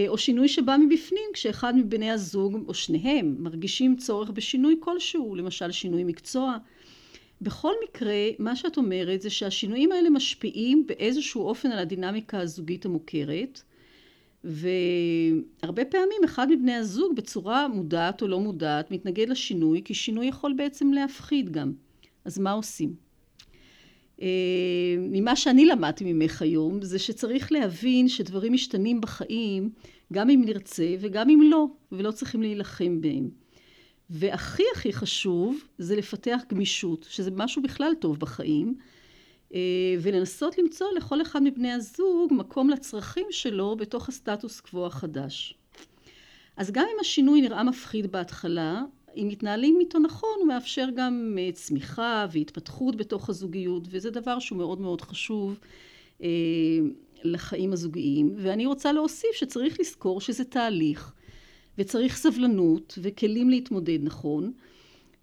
או 0.09 0.19
שינוי 0.19 0.49
שבא 0.49 0.77
מבפנים 0.77 1.31
כשאחד 1.33 1.77
מבני 1.77 2.11
הזוג 2.11 2.65
או 2.69 2.75
שניהם 2.75 3.37
מרגישים 3.39 3.97
צורך 3.97 4.31
בשינוי 4.31 4.77
כלשהו, 4.81 5.35
למשל 5.35 5.71
שינוי 5.71 6.05
מקצוע. 6.05 6.57
בכל 7.41 7.73
מקרה, 7.85 8.29
מה 8.39 8.57
שאת 8.57 8.77
אומרת 8.77 9.23
זה 9.23 9.31
שהשינויים 9.31 9.93
האלה 9.93 10.11
משפיעים 10.11 10.87
באיזשהו 10.87 11.43
אופן 11.43 11.73
על 11.73 11.79
הדינמיקה 11.79 12.41
הזוגית 12.41 12.85
המוכרת, 12.85 13.63
והרבה 14.45 15.85
פעמים 15.85 16.25
אחד 16.25 16.51
מבני 16.51 16.75
הזוג 16.75 17.17
בצורה 17.17 17.69
מודעת 17.69 18.23
או 18.23 18.29
לא 18.29 18.41
מודעת 18.41 18.91
מתנגד 18.91 19.29
לשינוי, 19.29 19.83
כי 19.85 19.95
שינוי 19.95 20.27
יכול 20.27 20.53
בעצם 20.57 20.93
להפחיד 20.93 21.53
גם. 21.53 21.73
אז 22.25 22.39
מה 22.39 22.53
עושים? 22.53 23.12
אה, 24.23 24.27
ממה 24.99 25.37
שאני 25.37 25.67
למדתי 25.67 26.13
ממך 26.13 26.43
היום, 26.43 26.83
זה 26.83 26.99
שצריך 26.99 27.53
להבין 27.53 28.09
שדברים 28.09 28.53
משתנים 28.53 29.01
בחיים, 29.01 29.71
גם 30.13 30.31
אם 30.31 30.43
נרצה 30.45 30.95
וגם 31.01 31.31
אם 31.31 31.41
לא, 31.51 31.67
ולא 31.93 32.11
צריכים 32.11 32.43
להילחם 32.43 33.01
בהם. 33.01 33.31
והכי 34.11 34.63
הכי 34.75 34.93
חשוב 34.93 35.65
זה 35.79 35.97
לפתח 35.97 36.41
גמישות, 36.49 37.07
שזה 37.11 37.31
משהו 37.31 37.63
בכלל 37.63 37.93
טוב 38.01 38.19
בחיים, 38.19 38.75
אה, 39.55 39.61
ולנסות 40.01 40.59
למצוא 40.59 40.87
לכל 40.97 41.23
אחד 41.23 41.43
מבני 41.43 41.73
הזוג 41.73 42.33
מקום 42.33 42.71
לצרכים 42.71 43.27
שלו 43.31 43.77
בתוך 43.77 44.09
הסטטוס 44.09 44.61
קוו 44.61 44.87
החדש. 44.87 45.55
אז 46.57 46.71
גם 46.71 46.85
אם 46.95 47.01
השינוי 47.01 47.41
נראה 47.41 47.63
מפחיד 47.63 48.13
בהתחלה, 48.13 48.83
אם 49.17 49.29
מתנהלים 49.29 49.81
איתו 49.81 49.99
נכון 49.99 50.35
הוא 50.39 50.49
מאפשר 50.49 50.87
גם 50.97 51.37
אה, 51.39 51.53
צמיחה 51.53 52.27
והתפתחות 52.33 52.97
בתוך 52.97 53.29
הזוגיות 53.29 53.83
וזה 53.91 54.11
דבר 54.11 54.39
שהוא 54.39 54.59
מאוד 54.59 54.81
מאוד 54.81 55.01
חשוב 55.01 55.59
אה, 56.23 56.29
לחיים 57.25 57.73
הזוגיים. 57.73 58.35
ואני 58.37 58.67
רוצה 58.67 58.93
להוסיף 58.93 59.31
שצריך 59.33 59.81
לזכור 59.81 60.21
שזה 60.21 60.45
תהליך 60.45 61.13
וצריך 61.79 62.17
סבלנות 62.17 62.99
וכלים 63.03 63.51
להתמודד 63.51 63.99
נכון 64.03 64.53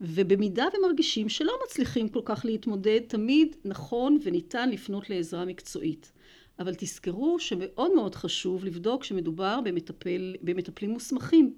ובמידה 0.02 0.65
ומרגישים 0.78 1.30
שלא 1.30 1.54
מצליחים 1.65 2.10
כל 2.10 2.21
כך 2.25 2.45
להתמודד 2.45 2.99
תמיד 3.08 3.56
נכון 3.65 4.17
וניתן 4.23 4.69
לפנות 4.69 5.10
לעזרה 5.10 5.45
מקצועית. 5.45 6.12
אבל 6.60 6.73
תזכרו 6.78 7.39
שמאוד 7.39 7.93
מאוד 7.95 8.15
חשוב 8.15 8.65
לבדוק 8.65 9.04
שמדובר 9.04 9.60
במטפל, 9.63 10.36
במטפלים 10.41 10.91
מוסמכים 10.91 11.54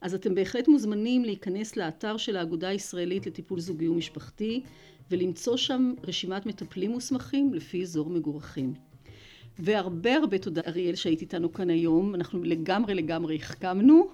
אז 0.00 0.14
אתם 0.14 0.34
בהחלט 0.34 0.68
מוזמנים 0.68 1.24
להיכנס 1.24 1.76
לאתר 1.76 2.16
של 2.16 2.36
האגודה 2.36 2.68
הישראלית 2.68 3.26
לטיפול 3.26 3.60
זוגי 3.60 3.88
ומשפחתי 3.88 4.62
ולמצוא 5.10 5.56
שם 5.56 5.94
רשימת 6.06 6.46
מטפלים 6.46 6.90
מוסמכים 6.90 7.54
לפי 7.54 7.82
אזור 7.82 8.10
מגורכים. 8.10 8.74
והרבה 9.58 10.14
הרבה 10.14 10.38
תודה 10.38 10.60
אריאל 10.66 10.94
שהיית 10.94 11.20
איתנו 11.20 11.52
כאן 11.52 11.70
היום, 11.70 12.14
אנחנו 12.14 12.44
לגמרי 12.44 12.94
לגמרי 12.94 13.36
החכמנו 13.36 14.08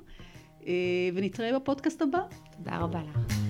אה, 0.66 0.72
ונתראה 1.14 1.58
בפודקאסט 1.58 2.02
הבא. 2.02 2.20
תודה 2.56 2.78
רבה 2.78 3.02
לך. 3.02 3.43